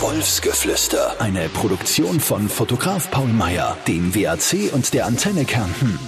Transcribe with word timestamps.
Wolfsgeflüster. 0.00 1.20
Eine 1.20 1.48
Produktion 1.48 2.18
von 2.18 2.48
Fotograf 2.48 3.10
Paul 3.10 3.28
Meyer, 3.28 3.76
dem 3.86 4.14
WAC 4.14 4.72
und 4.72 4.94
der 4.94 5.06
Antenne 5.06 5.44
Kärnten. 5.44 5.98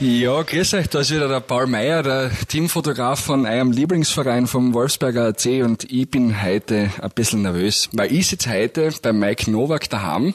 Ja, 0.00 0.42
grüß 0.42 0.74
euch, 0.74 0.88
da 0.88 1.00
ist 1.00 1.10
wieder 1.10 1.28
der 1.28 1.40
Paul 1.40 1.66
Meyer, 1.66 2.02
der 2.02 2.30
Teamfotograf 2.48 3.20
von 3.20 3.46
eurem 3.46 3.72
Lieblingsverein 3.72 4.46
vom 4.46 4.74
Wolfsberger 4.74 5.26
AC 5.26 5.64
und 5.64 5.90
ich 5.90 6.10
bin 6.10 6.42
heute 6.42 6.90
ein 7.00 7.10
bisschen 7.14 7.42
nervös, 7.42 7.88
weil 7.92 8.12
ich 8.12 8.28
sitze 8.28 8.50
heute 8.50 8.90
bei 9.02 9.12
Mike 9.12 9.50
Nowak 9.50 9.88
daheim, 9.90 10.34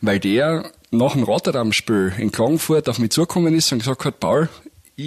weil 0.00 0.18
der 0.18 0.70
nach 0.90 1.12
dem 1.12 1.22
Rotterdam-Spiel 1.22 2.12
in 2.18 2.32
Klagenfurt 2.32 2.88
auf 2.88 2.98
mich 2.98 3.10
zugekommen 3.10 3.54
ist 3.54 3.72
und 3.72 3.78
gesagt 3.78 4.04
hat, 4.04 4.20
Paul, 4.20 4.48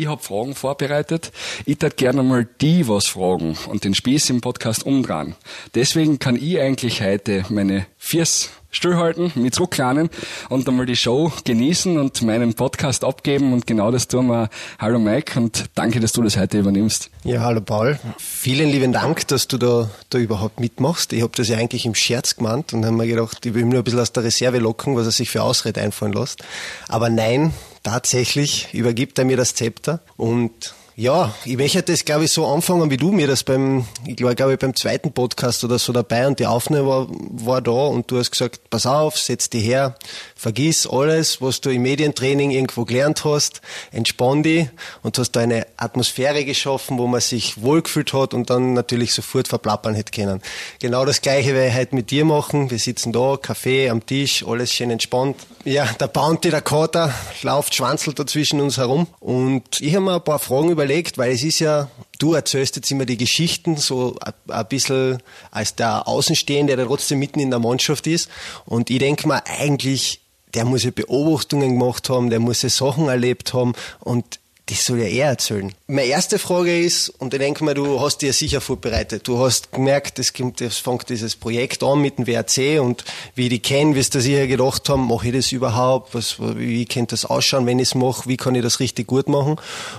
ich 0.02 0.08
habe 0.08 0.22
Fragen 0.22 0.56
vorbereitet. 0.56 1.32
Ich 1.66 1.82
würde 1.82 1.96
gerne 1.96 2.24
mal 2.24 2.48
die 2.62 2.88
was 2.88 3.08
fragen 3.08 3.58
und 3.68 3.84
den 3.84 3.94
Spieß 3.94 4.30
im 4.30 4.42
Podcast 4.42 4.86
umdrehen. 4.86 5.36
Deswegen 5.76 6.20
kann 6.20 6.36
ich 6.36 6.60
eigentlich 6.60 7.02
heute 7.02 7.46
meine 7.50 7.86
Viers 7.98 8.50
stillhalten, 8.74 9.32
mit 9.36 9.54
zurücklernen 9.54 10.10
und 10.50 10.68
einmal 10.68 10.88
die 10.88 10.96
Show 10.96 11.32
genießen 11.44 12.00
und 12.00 12.22
meinen 12.24 12.56
Podcast 12.56 13.04
abgeben 13.04 13.54
und 13.54 13.68
genau 13.68 13.92
das 13.92 14.08
tun 14.08 14.28
wir. 14.28 14.50
Hallo 14.80 14.98
Mike 15.00 15.40
und 15.40 15.66
danke, 15.76 16.00
dass 16.00 16.12
du 16.12 16.24
das 16.24 16.38
heute 16.38 16.58
übernimmst. 16.58 17.12
Ja, 17.24 17.42
hallo 17.42 17.62
Paul. 17.62 18.00
Vielen 18.18 18.70
lieben 18.70 18.92
Dank, 18.92 19.28
dass 19.28 19.48
du 19.48 19.58
da, 19.58 19.90
da 20.10 20.18
überhaupt 20.18 20.60
mitmachst. 20.60 21.14
Ich 21.14 21.22
habe 21.22 21.34
das 21.36 21.48
ja 21.48 21.58
eigentlich 21.58 21.86
im 21.86 21.94
Scherz 21.94 22.36
gemeint 22.36 22.74
und 22.74 22.84
habe 22.84 22.96
mir 22.96 23.08
gedacht, 23.08 23.46
ich 23.46 23.54
will 23.54 23.66
nur 23.66 23.80
ein 23.80 23.84
bisschen 23.84 24.00
aus 24.00 24.12
der 24.12 24.24
Reserve 24.24 24.58
locken, 24.58 24.96
was 24.96 25.06
er 25.06 25.12
sich 25.12 25.30
für 25.30 25.44
Ausrede 25.44 25.80
einfallen 25.80 26.14
lässt. 26.14 26.44
Aber 26.88 27.10
nein, 27.10 27.54
tatsächlich 27.84 28.74
übergibt 28.74 29.20
er 29.20 29.26
mir 29.26 29.38
das 29.38 29.56
Zepter 29.56 30.02
und 30.18 30.74
ja, 30.96 31.34
ich 31.44 31.58
möchte 31.58 31.82
das, 31.82 32.06
glaube 32.06 32.26
ich, 32.26 32.32
so 32.32 32.46
anfangen, 32.46 32.92
wie 32.92 32.98
du 32.98 33.12
mir 33.12 33.26
das 33.26 33.44
beim, 33.44 33.88
ich 34.06 34.22
war, 34.24 34.36
glaube 34.36 34.54
ich, 34.54 34.60
beim 34.60 34.76
zweiten 34.76 35.12
Podcast 35.12 35.64
oder 35.64 35.80
so 35.80 35.92
dabei 35.92 36.28
und 36.28 36.40
die 36.40 36.46
Aufnahme 36.46 36.88
war, 36.88 37.08
war 37.10 37.62
da 37.62 37.72
und 37.72 38.12
du 38.12 38.20
hast 38.20 38.30
gesagt, 38.30 38.70
pass 38.70 38.86
auf, 38.86 39.18
setz 39.18 39.50
dich 39.50 39.66
her, 39.66 39.96
vergiss 40.36 40.86
alles, 40.86 41.42
was 41.42 41.62
du 41.62 41.72
im 41.72 41.82
Medientraining 41.82 42.52
irgendwo 42.52 42.86
gelernt 42.86 43.26
hast, 43.26 43.62
entspann 43.92 44.44
dich 44.44 44.70
und 45.02 45.18
hast 45.18 45.32
da 45.32 45.40
eine 45.40 45.66
Atmosphäre 45.78 46.46
geschaffen, 46.46 47.00
wo 47.00 47.08
man 47.08 47.22
sich 47.22 47.62
wohlgefühlt 47.62 48.14
hat 48.14 48.36
und 48.36 48.52
dann 48.52 48.74
natürlich 48.74 49.14
sofort 49.14 49.48
verplappern 49.48 49.96
hätte 49.96 50.12
können. 50.12 50.42
Genau 50.80 51.06
das 51.06 51.22
Gleiche 51.22 51.56
werde 51.56 51.70
ich 51.70 51.76
heute 51.76 51.96
mit 51.96 52.12
dir 52.12 52.24
machen. 52.24 52.70
Wir 52.70 52.78
sitzen 52.78 53.12
da, 53.12 53.38
Kaffee 53.42 53.90
am 53.90 54.06
Tisch, 54.06 54.46
alles 54.46 54.72
schön 54.72 54.92
entspannt. 54.92 55.38
Ja, 55.66 55.86
der 56.00 56.08
Bounty, 56.08 56.52
der 56.52 56.62
Kater, 56.62 57.12
läuft, 57.42 57.74
schwanzelt 57.74 58.20
da 58.20 58.28
zwischen 58.28 58.62
uns 58.62 58.78
herum 58.78 59.08
und 59.20 59.82
ich 59.82 59.96
habe 59.96 60.06
mir 60.06 60.16
ein 60.16 60.24
paar 60.24 60.40
Fragen 60.40 60.70
über 60.70 60.83
überlegt, 60.84 61.18
weil 61.18 61.32
es 61.32 61.44
ist 61.44 61.60
ja, 61.60 61.90
du 62.20 62.34
erzählst 62.34 62.76
jetzt 62.76 62.92
immer 62.92 63.06
die 63.06 63.18
Geschichten 63.18 63.78
so 63.78 64.16
ein 64.48 64.68
bisschen 64.68 65.22
als 65.52 65.76
der 65.76 66.08
Außenstehende, 66.08 66.76
der 66.76 66.86
trotzdem 66.86 67.20
mitten 67.20 67.40
in 67.40 67.50
der 67.50 67.60
Mannschaft 67.60 68.06
ist. 68.08 68.30
Und 68.66 68.90
ich 68.90 69.00
denke 69.00 69.28
mal, 69.28 69.42
eigentlich, 69.46 70.22
der 70.54 70.66
muss 70.66 70.84
ja 70.84 70.92
Beobachtungen 70.92 71.80
gemacht 71.80 72.10
haben, 72.10 72.30
der 72.30 72.40
muss 72.40 72.62
ja 72.62 72.70
Sachen 72.70 73.08
erlebt 73.08 73.54
haben 73.54 73.74
und 74.00 74.40
das 74.68 74.86
soll 74.86 75.00
ja 75.00 75.08
er 75.08 75.28
erzählen. 75.32 75.74
Meine 75.88 76.08
erste 76.08 76.40
Frage 76.40 76.80
ist, 76.80 77.10
und 77.10 77.34
ich 77.34 77.40
denke 77.40 77.66
mal, 77.66 77.74
du 77.74 78.00
hast 78.00 78.20
dir 78.20 78.32
sicher 78.32 78.62
vorbereitet. 78.62 79.28
Du 79.28 79.40
hast 79.40 79.74
gemerkt, 79.74 80.20
es 80.20 80.32
fängt 80.80 81.10
dieses 81.10 81.36
Projekt 81.36 81.84
an 81.84 82.00
mit 82.00 82.18
dem 82.18 82.28
WRC 82.28 82.80
und 82.80 83.04
wie 83.36 83.50
die 83.50 83.60
kennen, 83.60 83.94
wirst 83.96 84.16
du 84.16 84.22
sicher 84.22 84.48
gedacht 84.48 84.88
haben, 84.88 85.08
mache 85.08 85.28
ich 85.28 85.34
das 85.34 85.52
überhaupt? 85.52 86.16
Was, 86.16 86.38
wie 86.40 86.86
könnte 86.86 87.14
das 87.14 87.26
ausschauen, 87.26 87.66
wenn 87.66 87.80
ich 87.80 87.90
es 87.90 87.96
mache? 87.96 88.30
Wie 88.30 88.38
kann 88.38 88.56
ich 88.56 88.64
das 88.64 88.80
richtig 88.80 89.08
gut 89.08 89.28
machen? 89.28 89.58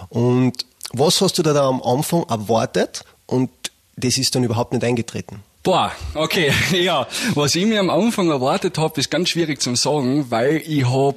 Und 0.08 0.64
was 0.98 1.20
hast 1.20 1.38
du 1.38 1.42
da, 1.42 1.52
da 1.52 1.68
am 1.68 1.82
Anfang 1.82 2.24
erwartet 2.28 3.04
und 3.26 3.50
das 3.96 4.18
ist 4.18 4.34
dann 4.34 4.44
überhaupt 4.44 4.72
nicht 4.72 4.84
eingetreten? 4.84 5.42
Boah, 5.64 5.92
okay, 6.12 6.52
ja. 6.72 7.06
Was 7.34 7.54
ich 7.54 7.64
mir 7.64 7.80
am 7.80 7.88
Anfang 7.88 8.28
erwartet 8.28 8.76
habe, 8.76 9.00
ist 9.00 9.10
ganz 9.10 9.30
schwierig 9.30 9.62
zu 9.62 9.74
sagen, 9.76 10.26
weil 10.28 10.62
ich 10.66 10.86
hab 10.86 11.16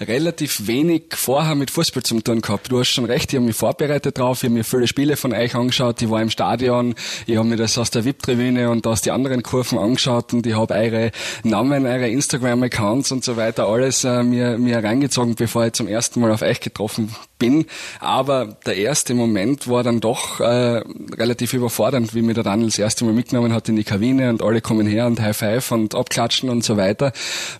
relativ 0.00 0.68
wenig 0.68 1.02
vorher 1.14 1.56
mit 1.56 1.72
Fußball 1.72 2.04
zu 2.04 2.20
tun 2.20 2.42
gehabt. 2.42 2.70
Du 2.70 2.78
hast 2.78 2.90
schon 2.90 3.06
recht, 3.06 3.32
ich 3.32 3.36
habe 3.36 3.46
mich 3.46 3.56
vorbereitet 3.56 4.18
drauf, 4.18 4.38
ich 4.38 4.44
habe 4.44 4.54
mir 4.54 4.64
viele 4.64 4.86
Spiele 4.86 5.16
von 5.16 5.32
euch 5.32 5.56
angeschaut, 5.56 6.00
ich 6.00 6.08
war 6.08 6.22
im 6.22 6.30
Stadion, 6.30 6.94
ich 7.26 7.36
habe 7.36 7.48
mir 7.48 7.56
das 7.56 7.76
aus 7.76 7.90
der 7.90 8.04
VIP-Tribüne 8.04 8.70
und 8.70 8.86
aus 8.86 9.00
den 9.00 9.14
anderen 9.14 9.42
Kurven 9.42 9.78
angeschaut 9.78 10.32
und 10.32 10.46
ich 10.46 10.56
habe 10.56 10.74
eure 10.74 11.10
Namen, 11.42 11.84
eure 11.84 12.08
Instagram-Accounts 12.08 13.10
und 13.10 13.24
so 13.24 13.36
weiter 13.36 13.66
alles 13.66 14.04
äh, 14.04 14.22
mir, 14.22 14.58
mir 14.58 14.82
reingezogen, 14.82 15.34
bevor 15.34 15.66
ich 15.66 15.72
zum 15.72 15.88
ersten 15.88 16.20
Mal 16.20 16.30
auf 16.30 16.42
euch 16.42 16.60
getroffen 16.60 17.14
bin. 17.38 17.66
Aber 17.98 18.56
der 18.66 18.76
erste 18.76 19.14
Moment 19.14 19.68
war 19.68 19.82
dann 19.82 20.00
doch 20.00 20.38
äh, 20.38 20.82
relativ 21.18 21.52
überfordernd, 21.52 22.14
wie 22.14 22.22
mir 22.22 22.34
der 22.34 22.44
Daniel 22.44 22.68
das 22.68 22.78
erste 22.78 23.04
Mal 23.04 23.14
mitgenommen 23.14 23.52
hat 23.52 23.68
in 23.72 23.76
die 23.76 23.84
Kabine 23.84 24.30
und 24.30 24.42
alle 24.42 24.60
kommen 24.60 24.86
her 24.86 25.06
und 25.06 25.20
High 25.20 25.36
Five 25.36 25.72
und 25.72 25.94
abklatschen 25.94 26.50
und 26.50 26.62
so 26.62 26.76
weiter. 26.76 27.12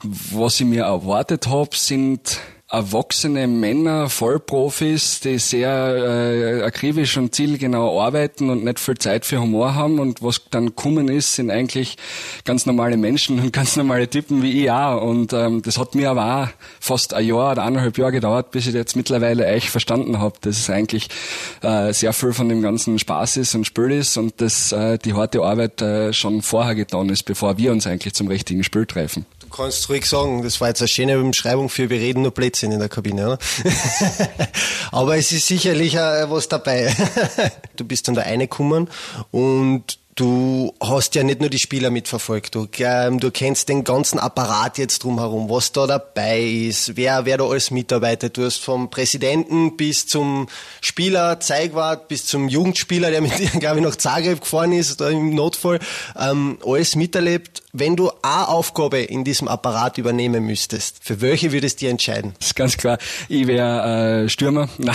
Was 0.02 0.60
ich 0.60 0.66
mir 0.66 0.84
erwartet 0.84 1.46
habe, 1.48 1.74
sind 1.74 2.38
erwachsene 2.72 3.46
Männer, 3.46 4.08
Vollprofis, 4.08 5.20
die 5.20 5.38
sehr 5.38 5.68
äh, 5.68 6.62
akribisch 6.62 7.18
und 7.18 7.34
zielgenau 7.34 8.00
arbeiten 8.00 8.48
und 8.48 8.64
nicht 8.64 8.80
viel 8.80 8.96
Zeit 8.96 9.26
für 9.26 9.42
Humor 9.42 9.74
haben 9.74 9.98
und 9.98 10.22
was 10.22 10.40
dann 10.50 10.74
kommen 10.74 11.08
ist, 11.08 11.34
sind 11.34 11.50
eigentlich 11.50 11.98
ganz 12.46 12.64
normale 12.64 12.96
Menschen 12.96 13.38
und 13.40 13.52
ganz 13.52 13.76
normale 13.76 14.08
Typen 14.08 14.42
wie 14.42 14.62
ich 14.62 14.70
auch. 14.70 15.02
Und 15.02 15.34
ähm, 15.34 15.60
das 15.60 15.76
hat 15.76 15.94
mir 15.94 16.10
aber 16.10 16.44
auch 16.44 16.48
fast 16.80 17.12
ein 17.12 17.26
Jahr 17.26 17.52
oder 17.52 17.62
eineinhalb 17.62 17.98
Jahre 17.98 18.12
gedauert, 18.12 18.50
bis 18.52 18.66
ich 18.66 18.72
jetzt 18.72 18.96
mittlerweile 18.96 19.44
echt 19.44 19.68
verstanden 19.68 20.18
habe, 20.18 20.36
dass 20.40 20.58
es 20.58 20.70
eigentlich 20.70 21.08
äh, 21.60 21.92
sehr 21.92 22.14
viel 22.14 22.32
von 22.32 22.48
dem 22.48 22.62
ganzen 22.62 22.98
Spaß 22.98 23.36
ist 23.36 23.54
und 23.54 23.66
Spiel 23.66 23.90
ist 23.90 24.16
und 24.16 24.40
dass 24.40 24.72
äh, 24.72 24.96
die 24.96 25.12
harte 25.12 25.42
Arbeit 25.42 25.82
äh, 25.82 26.14
schon 26.14 26.40
vorher 26.40 26.74
getan 26.74 27.10
ist, 27.10 27.24
bevor 27.24 27.58
wir 27.58 27.70
uns 27.70 27.86
eigentlich 27.86 28.14
zum 28.14 28.28
richtigen 28.28 28.64
Spiel 28.64 28.86
treffen. 28.86 29.26
Kannst 29.54 29.90
ruhig 29.90 30.06
sagen, 30.06 30.42
das 30.42 30.62
war 30.62 30.68
jetzt 30.68 30.80
eine 30.80 30.88
schöne 30.88 31.22
Beschreibung 31.22 31.68
für 31.68 31.90
wir 31.90 31.98
reden 31.98 32.22
nur 32.22 32.32
Plätzchen 32.62 32.72
in 32.72 32.78
der 32.78 32.88
Kabine, 32.88 33.26
oder? 33.26 33.38
Aber 34.92 35.16
es 35.16 35.32
ist 35.32 35.46
sicherlich 35.46 35.98
auch 35.98 36.30
was 36.30 36.48
dabei. 36.48 36.94
du 37.76 37.84
bist 37.84 38.08
dann 38.08 38.14
da 38.14 38.22
reingekommen 38.22 38.88
und 39.30 39.98
Du 40.14 40.74
hast 40.78 41.14
ja 41.14 41.22
nicht 41.22 41.40
nur 41.40 41.48
die 41.48 41.58
Spieler 41.58 41.88
mitverfolgt, 41.88 42.54
du, 42.54 42.68
ähm, 42.80 43.18
du 43.18 43.30
kennst 43.30 43.70
den 43.70 43.82
ganzen 43.82 44.18
Apparat 44.18 44.76
jetzt 44.76 45.04
drumherum, 45.04 45.48
was 45.48 45.72
da 45.72 45.86
dabei 45.86 46.38
ist, 46.38 46.98
wer, 46.98 47.24
wer 47.24 47.38
da 47.38 47.44
alles 47.44 47.70
mitarbeitet. 47.70 48.36
Du 48.36 48.44
hast 48.44 48.58
vom 48.58 48.90
Präsidenten 48.90 49.74
bis 49.78 50.06
zum 50.06 50.48
Spieler, 50.82 51.40
Zeigwart, 51.40 52.08
bis 52.08 52.26
zum 52.26 52.50
Jugendspieler, 52.50 53.10
der 53.10 53.22
mit 53.22 53.38
dir, 53.38 53.48
glaube 53.58 53.78
ich, 53.78 53.86
nach 53.86 53.96
Zagreb 53.96 54.42
gefahren 54.42 54.72
ist, 54.72 55.00
da 55.00 55.08
im 55.08 55.34
Notfall, 55.34 55.78
ähm, 56.20 56.58
alles 56.62 56.94
miterlebt. 56.94 57.61
Wenn 57.74 57.96
du 57.96 58.10
eine 58.20 58.48
Aufgabe 58.48 58.98
in 58.98 59.24
diesem 59.24 59.48
Apparat 59.48 59.96
übernehmen 59.96 60.44
müsstest, 60.44 61.02
für 61.02 61.22
welche 61.22 61.52
würdest 61.52 61.80
du 61.80 61.86
entscheiden? 61.86 62.34
Das 62.38 62.48
ist 62.48 62.54
ganz 62.54 62.76
klar. 62.76 62.98
Ich 63.30 63.46
wäre 63.46 64.24
äh, 64.24 64.28
Stürmer. 64.28 64.68
Nein. 64.76 64.94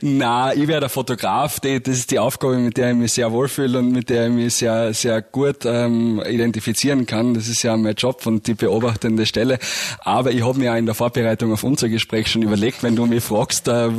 Nein, 0.00 0.60
ich 0.60 0.66
wäre 0.66 0.80
der 0.80 0.88
Fotograf. 0.88 1.60
Das 1.60 1.86
ist 1.86 2.10
die 2.10 2.18
Aufgabe, 2.18 2.56
mit 2.56 2.78
der 2.78 2.90
ich 2.90 2.96
mich 2.96 3.12
sehr 3.12 3.30
wohlfühle 3.30 3.78
und 3.78 3.92
mit 3.92 4.10
der 4.10 4.26
ich 4.26 4.32
mich 4.32 4.54
sehr, 4.56 4.92
sehr 4.92 5.22
gut 5.22 5.64
ähm, 5.66 6.20
identifizieren 6.28 7.06
kann. 7.06 7.32
Das 7.34 7.46
ist 7.46 7.62
ja 7.62 7.76
mein 7.76 7.94
Job 7.94 8.26
und 8.26 8.48
die 8.48 8.54
beobachtende 8.54 9.24
Stelle. 9.24 9.60
Aber 10.00 10.32
ich 10.32 10.44
habe 10.44 10.58
mir 10.58 10.72
auch 10.72 10.78
in 10.78 10.86
der 10.86 10.96
Vorbereitung 10.96 11.52
auf 11.52 11.62
unser 11.62 11.88
Gespräch 11.88 12.26
schon 12.26 12.42
überlegt, 12.42 12.82
wenn 12.82 12.96
du 12.96 13.06
mich 13.06 13.22
fragst, 13.22 13.68
äh, 13.68 13.90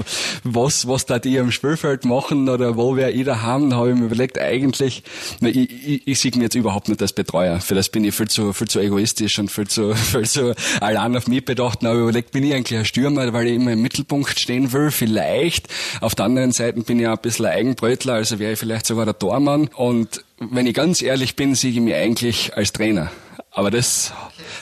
was, 0.44 0.86
was 0.86 1.06
da 1.06 1.18
die 1.18 1.40
am 1.40 1.52
Spielfeld 1.52 2.04
machen 2.04 2.50
oder 2.50 2.76
wo 2.76 2.98
wir 2.98 3.08
ich 3.12 3.24
da 3.24 3.42
haben, 3.42 3.74
habe 3.74 3.92
ich 3.92 3.96
mir 3.96 4.08
überlegt, 4.08 4.38
eigentlich, 4.38 5.04
ich, 5.40 5.56
ich, 5.56 6.06
ich 6.06 6.20
sehe 6.20 6.32
mich 6.32 6.42
jetzt 6.42 6.56
überhaupt 6.56 6.89
nicht 6.90 7.02
als 7.02 7.14
Betreuer. 7.14 7.60
Für 7.60 7.76
das 7.76 7.90
bin 7.90 8.04
ich 8.04 8.14
viel 8.14 8.28
zu, 8.28 8.54
viel 8.54 8.68
zu 8.68 8.80
egoistisch 8.80 9.40
und 9.40 9.52
viel 9.52 9.68
zu, 9.68 9.94
viel 9.96 10.28
zu 10.28 10.56
allein 10.82 11.16
auf 11.16 11.28
mich 11.28 11.46
bedacht. 11.46 11.86
Aber 11.86 12.00
überlegt, 12.00 12.32
bin 12.32 12.44
ich 12.44 12.54
eigentlich 12.54 12.80
ein 12.80 12.86
Stürmer, 12.86 13.32
weil 13.34 13.48
ich 13.48 13.56
immer 13.56 13.74
im 13.74 13.82
Mittelpunkt 13.82 14.40
stehen 14.40 14.72
will, 14.74 14.92
vielleicht. 14.92 15.68
Auf 16.02 16.16
der 16.16 16.26
anderen 16.26 16.52
Seite 16.52 16.82
bin 16.82 17.00
ich 17.00 17.08
auch 17.08 17.14
ein 17.14 17.22
bisschen 17.22 17.46
ein 17.46 17.54
Eigenbrötler, 17.54 18.14
also 18.14 18.40
wäre 18.40 18.54
ich 18.54 18.60
vielleicht 18.60 18.86
sogar 18.86 19.06
der 19.06 19.18
Tormann. 19.18 19.70
Und 19.76 20.24
wenn 20.40 20.68
ich 20.68 20.74
ganz 20.74 21.02
ehrlich 21.02 21.36
bin, 21.36 21.56
sehe 21.56 21.72
ich 21.72 21.80
mich 21.80 21.96
eigentlich 21.96 22.56
als 22.56 22.74
Trainer. 22.74 23.12
Aber 23.60 23.72
das, 23.72 24.14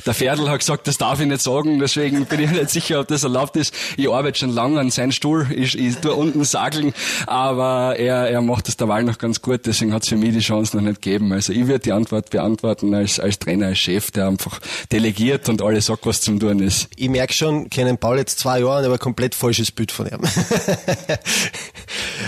der 0.07 0.15
Pferdl 0.15 0.49
hat 0.49 0.57
gesagt, 0.57 0.87
das 0.87 0.97
darf 0.97 1.19
ich 1.19 1.27
nicht 1.27 1.41
sagen, 1.41 1.77
deswegen 1.77 2.25
bin 2.25 2.39
ich 2.39 2.49
nicht 2.51 2.71
sicher, 2.71 2.99
ob 2.99 3.07
das 3.07 3.21
erlaubt 3.21 3.55
ist. 3.55 3.71
Ich 3.95 4.09
arbeite 4.09 4.39
schon 4.39 4.49
lange 4.49 4.79
an 4.79 4.89
seinem 4.89 5.11
Stuhl, 5.11 5.45
ich, 5.55 5.77
ich 5.77 5.97
tue 5.97 6.15
unten 6.15 6.43
sageln, 6.43 6.95
aber 7.27 7.95
er, 7.95 8.27
er 8.27 8.41
macht 8.41 8.67
das 8.67 8.75
derweil 8.75 9.03
noch 9.03 9.19
ganz 9.19 9.43
gut, 9.43 9.67
deswegen 9.67 9.93
hat 9.93 10.01
es 10.01 10.09
für 10.09 10.15
mich 10.15 10.33
die 10.33 10.39
Chance 10.39 10.75
noch 10.75 10.83
nicht 10.83 11.03
gegeben. 11.03 11.31
Also 11.31 11.53
ich 11.53 11.67
würde 11.67 11.81
die 11.81 11.91
Antwort 11.91 12.31
beantworten 12.31 12.91
als, 12.95 13.19
als 13.19 13.37
Trainer, 13.37 13.67
als 13.67 13.77
Chef, 13.77 14.09
der 14.09 14.29
einfach 14.29 14.59
delegiert 14.91 15.47
und 15.47 15.61
alles 15.61 15.85
sagt, 15.85 16.07
was 16.07 16.21
zum 16.21 16.39
tun 16.39 16.59
ist. 16.59 16.89
Ich 16.95 17.09
merke 17.09 17.33
schon, 17.33 17.69
kennen 17.69 17.99
Paul 17.99 18.17
jetzt 18.17 18.39
zwei 18.39 18.61
Jahre, 18.61 18.87
aber 18.87 18.97
komplett 18.97 19.35
falsches 19.35 19.69
Bild 19.69 19.91
von 19.91 20.07
ihm. 20.07 20.21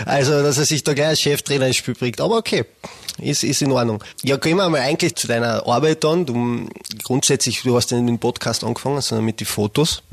also, 0.06 0.44
dass 0.44 0.60
er 0.60 0.66
sich 0.66 0.84
da 0.84 0.94
gleich 0.94 1.08
als 1.08 1.22
Cheftrainer 1.22 1.66
ins 1.66 1.78
Spiel 1.78 1.96
bringt, 1.96 2.22
aber 2.22 2.38
okay 2.38 2.64
ist, 3.22 3.44
ist 3.44 3.62
in 3.62 3.72
Ordnung. 3.72 4.04
Ja, 4.24 4.38
gehen 4.38 4.58
wir 4.58 4.70
mal 4.70 4.82
eigentlich 4.82 5.16
zu 5.16 5.28
deiner 5.28 5.66
Arbeit 5.68 6.04
dann. 6.04 6.26
Du 6.26 6.34
grundsätzlich, 7.04 7.62
du 7.64 7.76
hast 7.76 7.92
ja 7.92 7.98
in 7.98 8.08
den 8.08 8.20
Podcast 8.20 8.64
angefangen, 8.64 9.02
sondern 9.02 9.26
mit 9.26 9.40
den 9.40 9.48
Fotos. 9.48 10.04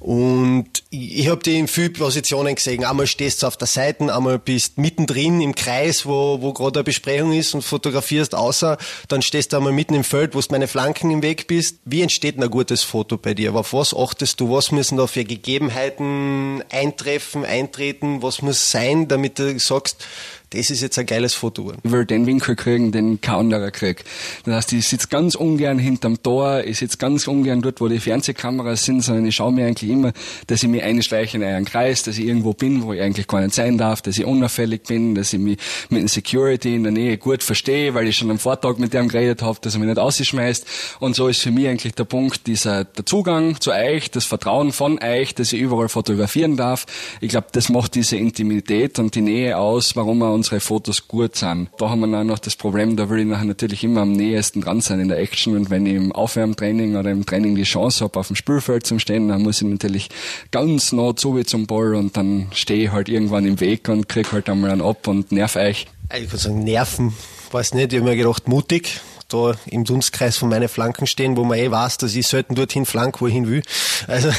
Und 0.00 0.66
ich, 0.90 1.18
ich 1.20 1.28
habe 1.28 1.42
die 1.42 1.58
in 1.58 1.68
vielen 1.68 1.92
Positionen 1.92 2.54
gesehen. 2.54 2.84
Einmal 2.84 3.06
stehst 3.06 3.42
du 3.42 3.46
auf 3.46 3.56
der 3.56 3.66
Seite, 3.66 4.14
einmal 4.14 4.38
bist 4.38 4.78
mittendrin 4.78 5.40
im 5.40 5.54
Kreis, 5.54 6.06
wo, 6.06 6.40
wo 6.40 6.52
gerade 6.52 6.80
eine 6.80 6.84
Besprechung 6.84 7.32
ist 7.32 7.54
und 7.54 7.62
fotografierst 7.62 8.34
außer, 8.34 8.78
dann 9.08 9.22
stehst 9.22 9.52
du 9.52 9.56
einmal 9.56 9.72
mitten 9.72 9.94
im 9.94 10.04
Feld, 10.04 10.34
wo 10.34 10.40
du 10.40 10.46
meine 10.50 10.68
Flanken 10.68 11.10
im 11.10 11.22
Weg 11.22 11.46
bist. 11.46 11.78
Wie 11.84 12.02
entsteht 12.02 12.38
ein 12.38 12.50
gutes 12.50 12.82
Foto 12.82 13.16
bei 13.16 13.34
dir? 13.34 13.54
Auf 13.54 13.72
was 13.72 13.94
achtest 13.94 14.40
du? 14.40 14.52
Was 14.52 14.72
müssen 14.72 14.96
da 14.96 15.06
für 15.06 15.24
Gegebenheiten 15.24 16.62
eintreffen, 16.70 17.44
eintreten? 17.44 18.22
Was 18.22 18.42
muss 18.42 18.70
sein, 18.70 19.08
damit 19.08 19.38
du 19.38 19.58
sagst, 19.58 20.04
das 20.50 20.70
ist 20.70 20.80
jetzt 20.80 20.98
ein 20.98 21.06
geiles 21.06 21.34
Foto. 21.34 21.72
Ich 21.82 21.90
will 21.90 22.06
den 22.06 22.26
Winkel 22.26 22.56
kriegen, 22.56 22.90
den 22.90 23.20
kein 23.20 23.34
anderer 23.34 23.70
kriegt. 23.70 24.04
Das 24.44 24.54
heißt, 24.54 24.72
ich 24.72 24.88
sitze 24.88 25.08
ganz 25.08 25.34
ungern 25.34 25.78
hinterm 25.78 26.22
Tor, 26.22 26.64
ich 26.64 26.78
sitze 26.78 26.96
ganz 26.96 27.28
ungern 27.28 27.60
dort, 27.60 27.80
wo 27.80 27.88
die 27.88 27.98
Fernsehkameras 27.98 28.84
sind, 28.84 29.02
sondern 29.02 29.26
ich 29.26 29.36
schaue 29.36 29.52
mir 29.52 29.66
eigentlich 29.66 29.90
immer, 29.90 30.12
dass 30.46 30.62
ich 30.62 30.68
mich 30.68 30.82
einschleiche 30.82 31.36
in 31.36 31.44
einen 31.44 31.66
Kreis, 31.66 32.02
dass 32.02 32.16
ich 32.16 32.26
irgendwo 32.26 32.54
bin, 32.54 32.82
wo 32.82 32.94
ich 32.94 33.02
eigentlich 33.02 33.26
gar 33.26 33.42
nicht 33.42 33.54
sein 33.54 33.76
darf, 33.76 34.00
dass 34.00 34.16
ich 34.16 34.24
unauffällig 34.24 34.84
bin, 34.84 35.14
dass 35.14 35.32
ich 35.32 35.38
mich 35.38 35.58
mit 35.90 36.00
dem 36.00 36.08
Security 36.08 36.74
in 36.74 36.82
der 36.82 36.92
Nähe 36.92 37.18
gut 37.18 37.42
verstehe, 37.42 37.92
weil 37.92 38.08
ich 38.08 38.16
schon 38.16 38.30
am 38.30 38.38
Vortag 38.38 38.78
mit 38.78 38.94
dem 38.94 39.08
geredet 39.08 39.42
habe, 39.42 39.58
dass 39.60 39.74
er 39.74 39.80
mich 39.80 39.88
nicht 39.88 39.98
ausschmeißt. 39.98 40.66
Und 41.00 41.14
so 41.14 41.28
ist 41.28 41.40
für 41.40 41.50
mich 41.50 41.68
eigentlich 41.68 41.94
der 41.94 42.04
Punkt, 42.04 42.46
dieser, 42.46 42.84
der 42.84 43.04
Zugang 43.04 43.60
zu 43.60 43.72
euch, 43.72 44.10
das 44.10 44.24
Vertrauen 44.24 44.72
von 44.72 44.98
euch, 45.02 45.34
dass 45.34 45.52
ich 45.52 45.60
überall 45.60 45.90
fotografieren 45.90 46.56
darf. 46.56 46.86
Ich 47.20 47.28
glaube, 47.28 47.48
das 47.52 47.68
macht 47.68 47.94
diese 47.94 48.16
Intimität 48.16 48.98
und 48.98 49.14
die 49.14 49.20
Nähe 49.20 49.58
aus, 49.58 49.94
warum 49.94 50.18
man 50.18 50.37
unsere 50.38 50.60
Fotos 50.60 51.08
gut 51.08 51.36
sind. 51.36 51.68
Da 51.78 51.90
haben 51.90 52.00
wir 52.00 52.08
dann 52.08 52.28
noch 52.28 52.38
das 52.38 52.56
Problem, 52.56 52.96
da 52.96 53.10
will 53.10 53.20
ich 53.20 53.26
nachher 53.26 53.44
natürlich 53.44 53.84
immer 53.84 54.02
am 54.02 54.12
nähesten 54.12 54.60
dran 54.60 54.80
sein 54.80 55.00
in 55.00 55.08
der 55.08 55.18
Action 55.18 55.56
und 55.56 55.70
wenn 55.70 55.84
ich 55.86 55.94
im 55.94 56.12
Aufwärmtraining 56.12 56.96
oder 56.96 57.10
im 57.10 57.26
Training 57.26 57.54
die 57.54 57.64
Chance 57.64 58.04
habe, 58.04 58.18
auf 58.18 58.28
dem 58.28 58.36
Spielfeld 58.36 58.86
zu 58.86 58.98
stehen, 58.98 59.28
dann 59.28 59.42
muss 59.42 59.60
ich 59.60 59.68
natürlich 59.68 60.08
ganz 60.50 60.92
nah 60.92 61.14
zu 61.14 61.36
wie 61.36 61.44
zum 61.44 61.66
Ball 61.66 61.94
und 61.94 62.16
dann 62.16 62.46
stehe 62.52 62.84
ich 62.84 62.92
halt 62.92 63.08
irgendwann 63.08 63.44
im 63.44 63.60
Weg 63.60 63.88
und 63.88 64.08
krieg 64.08 64.32
halt 64.32 64.48
einmal 64.48 64.70
einen 64.70 64.82
ab 64.82 65.06
und 65.08 65.32
nerv 65.32 65.56
euch. 65.56 65.86
Ich 66.14 66.30
würde 66.30 66.38
sagen, 66.38 66.64
nerven, 66.64 67.14
weiß 67.50 67.74
nicht, 67.74 67.92
ich 67.92 67.98
habe 67.98 68.10
mir 68.10 68.16
gedacht, 68.16 68.48
mutig, 68.48 69.00
da 69.28 69.54
im 69.66 69.84
Dunstkreis 69.84 70.36
von 70.36 70.48
meinen 70.48 70.68
Flanken 70.68 71.06
stehen, 71.06 71.36
wo 71.36 71.44
man 71.44 71.58
eh 71.58 71.70
weiß, 71.70 71.98
dass 71.98 72.14
ich 72.14 72.26
selten 72.26 72.54
dorthin 72.54 72.86
flank, 72.86 73.20
wo 73.20 73.26
ich 73.26 73.34
hin 73.34 73.48
will. 73.48 73.62
Also, 74.06 74.30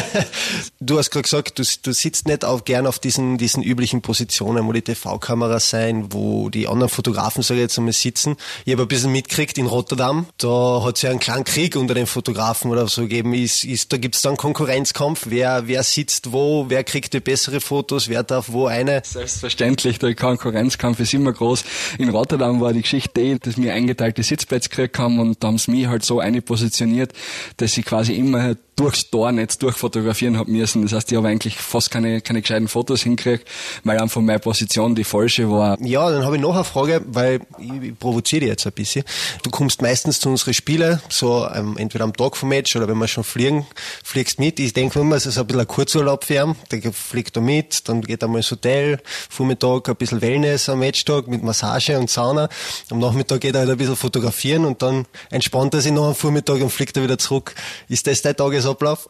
du 0.80 0.98
hast 0.98 1.10
gerade 1.10 1.22
gesagt, 1.22 1.58
du, 1.58 1.64
du 1.82 1.92
sitzt 1.92 2.26
nicht 2.26 2.44
auch 2.44 2.64
gern 2.64 2.86
auf 2.86 2.98
diesen, 2.98 3.38
diesen 3.38 3.62
üblichen 3.62 4.02
Positionen, 4.02 4.66
wo 4.66 4.72
die 4.72 4.82
TV-Kameras 4.82 5.70
sein, 5.70 6.12
wo 6.12 6.50
die 6.50 6.68
anderen 6.68 6.90
Fotografen, 6.90 7.42
sage 7.42 7.60
ich 7.60 7.64
jetzt 7.64 7.78
einmal, 7.78 7.92
sitzen. 7.92 8.36
Ich 8.64 8.72
habe 8.72 8.82
ein 8.82 8.88
bisschen 8.88 9.12
mitgekriegt 9.12 9.58
in 9.58 9.66
Rotterdam, 9.66 10.26
da 10.38 10.82
hat 10.84 10.96
es 10.96 11.02
ja 11.02 11.10
einen 11.10 11.18
kleinen 11.18 11.44
Krieg 11.44 11.76
unter 11.76 11.94
den 11.94 12.06
Fotografen 12.06 12.70
oder 12.70 12.86
so 12.88 13.02
gegeben. 13.02 13.34
Ist, 13.34 13.64
ist, 13.64 13.92
da 13.92 13.96
gibt 13.96 14.16
es 14.16 14.22
dann 14.22 14.36
Konkurrenzkampf, 14.36 15.26
wer, 15.28 15.66
wer 15.66 15.82
sitzt 15.82 16.32
wo, 16.32 16.66
wer 16.68 16.84
kriegt 16.84 17.14
die 17.14 17.20
bessere 17.20 17.60
Fotos, 17.60 18.08
wer 18.08 18.22
darf 18.22 18.52
wo 18.52 18.66
eine. 18.66 19.02
Selbstverständlich, 19.04 19.98
der 19.98 20.14
Konkurrenzkampf 20.14 21.00
ist 21.00 21.14
immer 21.14 21.32
groß. 21.32 21.64
In 21.98 22.10
Rotterdam 22.10 22.60
war 22.60 22.72
die 22.72 22.82
Geschichte, 22.82 23.38
dass 23.38 23.56
mir 23.56 23.69
eingeteilte 23.72 24.22
Sitzplätze 24.22 24.68
gekriegt 24.68 24.98
haben 24.98 25.18
und 25.18 25.42
da 25.42 25.48
haben 25.48 25.58
sie 25.58 25.70
mich 25.70 25.86
halt 25.86 26.04
so 26.04 26.20
eine 26.20 26.42
positioniert, 26.42 27.12
dass 27.56 27.76
ich 27.76 27.84
quasi 27.84 28.14
immer 28.14 28.54
durchs 28.80 29.10
Tornetz 29.10 29.58
durchfotografieren 29.58 30.38
habe 30.38 30.50
müssen. 30.50 30.82
Das 30.82 30.92
heißt, 30.92 31.12
ich 31.12 31.18
habe 31.18 31.28
eigentlich 31.28 31.56
fast 31.58 31.90
keine, 31.90 32.22
keine 32.22 32.40
gescheiten 32.40 32.66
Fotos 32.66 33.02
hinkriegt, 33.02 33.46
weil 33.84 33.98
einfach 33.98 34.22
meine 34.22 34.38
Position 34.38 34.94
die 34.94 35.04
falsche 35.04 35.50
war. 35.50 35.78
Ja, 35.82 36.10
dann 36.10 36.24
habe 36.24 36.36
ich 36.36 36.42
noch 36.42 36.54
eine 36.54 36.64
Frage, 36.64 37.02
weil 37.06 37.40
ich, 37.58 37.70
ich 37.82 37.98
provoziere 37.98 38.46
jetzt 38.46 38.66
ein 38.66 38.72
bisschen. 38.72 39.04
Du 39.42 39.50
kommst 39.50 39.82
meistens 39.82 40.20
zu 40.20 40.30
unseren 40.30 40.54
Spielen, 40.54 40.98
so 41.10 41.46
ähm, 41.54 41.76
entweder 41.76 42.04
am 42.04 42.14
Tag 42.14 42.38
vom 42.38 42.48
Match 42.48 42.74
oder 42.74 42.88
wenn 42.88 42.96
wir 42.96 43.06
schon 43.06 43.22
fliegen, 43.22 43.66
fliegst 44.02 44.38
mit. 44.38 44.58
Ich 44.58 44.72
denke 44.72 45.00
immer, 45.00 45.16
es 45.16 45.26
ist 45.26 45.36
ein 45.36 45.46
bisschen 45.46 45.60
ein 45.60 45.68
Kurzurlaub 45.68 46.24
für 46.24 46.36
ihn. 46.36 46.56
Der 46.70 46.92
fliegt 46.92 47.36
da 47.36 47.42
mit, 47.42 47.86
dann 47.86 48.00
geht 48.00 48.22
er 48.22 48.28
mal 48.28 48.38
ins 48.38 48.50
Hotel, 48.50 48.98
Vormittag 49.28 49.90
ein 49.90 49.96
bisschen 49.96 50.22
Wellness 50.22 50.70
am 50.70 50.78
Matchtag 50.78 51.28
mit 51.28 51.42
Massage 51.42 51.98
und 51.98 52.08
Sauna. 52.08 52.48
Am 52.88 52.98
Nachmittag 52.98 53.42
geht 53.42 53.54
er 53.54 53.59
halt 53.60 53.70
ein 53.70 53.78
bisschen 53.78 53.96
fotografieren 53.96 54.64
und 54.64 54.82
dann 54.82 55.06
entspannt 55.30 55.74
er 55.74 55.80
sich 55.80 55.92
noch 55.92 56.08
am 56.08 56.14
Vormittag 56.14 56.60
und 56.60 56.70
fliegt 56.70 56.96
er 56.96 57.02
wieder 57.02 57.18
zurück. 57.18 57.54
Ist 57.88 58.06
das 58.06 58.22
dein 58.22 58.36
Tagesablauf? 58.36 58.80
Ablauf. 58.80 59.08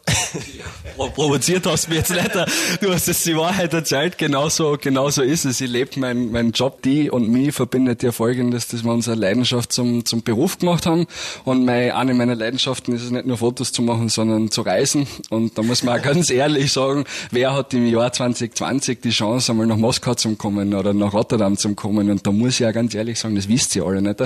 Ja, 0.97 1.07
provoziert 1.07 1.65
hast 1.65 1.87
du 1.87 1.91
mich 1.91 1.99
jetzt 1.99 2.11
nicht. 2.11 2.81
Du 2.81 2.93
hast 2.93 3.07
es 3.07 3.23
die 3.23 3.35
Wahrheit 3.35 3.73
erzählt. 3.73 4.17
Genauso, 4.17 4.77
genauso 4.79 5.21
ist 5.21 5.45
es. 5.45 5.61
Ich 5.61 5.69
lebe 5.69 5.99
meinen 5.99 6.31
mein 6.31 6.51
Job, 6.51 6.81
die 6.81 7.09
und 7.09 7.29
mich 7.29 7.53
verbindet 7.53 8.03
ja 8.03 8.11
folgendes, 8.11 8.67
dass 8.67 8.83
wir 8.83 8.91
unsere 8.91 9.15
Leidenschaft 9.15 9.71
zum, 9.71 10.05
zum 10.05 10.23
Beruf 10.23 10.59
gemacht 10.59 10.85
haben. 10.85 11.07
Und 11.45 11.65
meine, 11.65 11.95
eine 11.95 12.13
meiner 12.13 12.35
Leidenschaften 12.35 12.93
ist 12.93 13.03
es 13.03 13.11
nicht 13.11 13.25
nur 13.25 13.37
Fotos 13.37 13.71
zu 13.71 13.81
machen, 13.81 14.09
sondern 14.09 14.51
zu 14.51 14.61
reisen. 14.61 15.07
Und 15.29 15.57
da 15.57 15.63
muss 15.63 15.83
man 15.83 15.99
auch 15.99 16.03
ganz 16.03 16.29
ehrlich 16.29 16.71
sagen, 16.71 17.05
wer 17.31 17.53
hat 17.53 17.73
im 17.73 17.87
Jahr 17.87 18.11
2020 18.11 19.01
die 19.01 19.09
Chance, 19.11 19.51
einmal 19.51 19.67
nach 19.67 19.77
Moskau 19.77 20.13
zu 20.15 20.35
kommen 20.35 20.73
oder 20.73 20.93
nach 20.93 21.13
Rotterdam 21.13 21.57
zu 21.57 21.73
kommen? 21.75 22.09
Und 22.09 22.25
da 22.27 22.31
muss 22.31 22.53
ich 22.53 22.59
ja 22.59 22.71
ganz 22.71 22.93
ehrlich 22.93 23.19
sagen, 23.19 23.35
das 23.35 23.47
wisst 23.47 23.75
ihr 23.75 23.85
alle 23.85 24.01
nicht. 24.01 24.21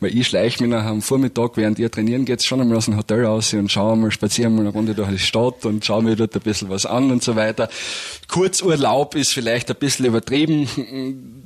Weil 0.00 0.16
ich 0.16 0.26
schleiche 0.26 0.62
mich 0.62 0.70
nachher 0.70 0.90
am 0.90 1.02
Vormittag, 1.02 1.56
während 1.56 1.78
ihr 1.78 1.90
trainieren 1.90 2.24
geht, 2.24 2.42
schon 2.42 2.60
einmal 2.60 2.78
aus 2.78 2.86
dem 2.86 2.96
Hotel 2.96 3.24
raus 3.24 3.52
und 3.54 3.70
schaue 3.70 3.92
einmal, 3.92 4.10
spazieren 4.10 4.54
mal 4.54 4.62
eine 4.62 4.70
Runde 4.70 4.94
durch 4.94 5.10
die 5.10 5.18
Stadt 5.18 5.64
und 5.64 5.84
schaue 5.84 6.02
mir 6.02 6.16
dort 6.16 6.34
ein 6.34 6.40
bisschen 6.40 6.68
was 6.68 6.86
an 6.86 7.10
und 7.10 7.22
so 7.22 7.36
weiter. 7.36 7.68
Kurzurlaub 8.28 9.14
ist 9.14 9.32
vielleicht 9.32 9.70
ein 9.70 9.76
bisschen 9.76 10.06
übertrieben 10.06 10.68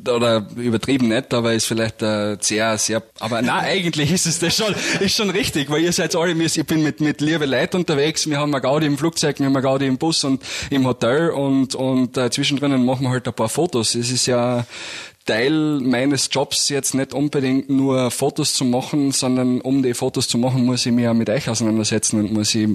oder 0.08 0.46
übertrieben 0.56 1.08
nicht, 1.08 1.32
aber 1.32 1.54
ist 1.54 1.66
vielleicht 1.66 2.02
äh, 2.02 2.36
sehr, 2.40 2.76
sehr, 2.78 3.02
aber 3.20 3.40
na 3.42 3.58
eigentlich 3.60 4.12
ist 4.12 4.26
es 4.26 4.38
das 4.38 4.56
schon, 4.56 4.74
ist 5.00 5.16
schon 5.16 5.30
richtig, 5.30 5.70
weil 5.70 5.82
ihr 5.82 5.92
seid 5.92 6.14
alle, 6.14 6.32
ich 6.32 6.66
bin 6.66 6.82
mit, 6.82 7.00
mit 7.00 7.20
liebe 7.20 7.46
Leuten 7.46 7.78
unterwegs, 7.78 8.28
wir 8.28 8.38
haben 8.38 8.54
eine 8.54 8.60
Gaudi 8.60 8.86
im 8.86 8.98
Flugzeug, 8.98 9.38
wir 9.38 9.46
haben 9.46 9.56
eine 9.56 9.62
Gaudi 9.62 9.86
im 9.86 9.98
Bus 9.98 10.24
und 10.24 10.42
im 10.70 10.86
Hotel 10.86 11.30
und, 11.30 11.74
und 11.74 12.16
äh, 12.16 12.30
zwischendrin 12.30 12.84
machen 12.84 13.04
wir 13.04 13.10
halt 13.10 13.26
ein 13.26 13.34
paar 13.34 13.48
Fotos. 13.48 13.94
Es 13.94 14.10
ist 14.10 14.26
ja 14.26 14.66
Teil 15.24 15.80
meines 15.80 16.28
Jobs 16.30 16.68
jetzt 16.68 16.94
nicht 16.94 17.14
unbedingt 17.14 17.70
nur 17.70 18.10
Fotos 18.10 18.54
zu 18.54 18.64
machen, 18.64 19.10
sondern 19.12 19.60
um 19.60 19.82
die 19.82 19.94
Fotos 19.94 20.28
zu 20.28 20.36
machen, 20.38 20.64
muss 20.64 20.84
ich 20.84 20.92
mich 20.92 21.08
auch 21.08 21.14
mit 21.14 21.30
euch 21.30 21.48
auseinandersetzen 21.48 22.20
und 22.20 22.32
muss 22.32 22.54
ich 22.54 22.68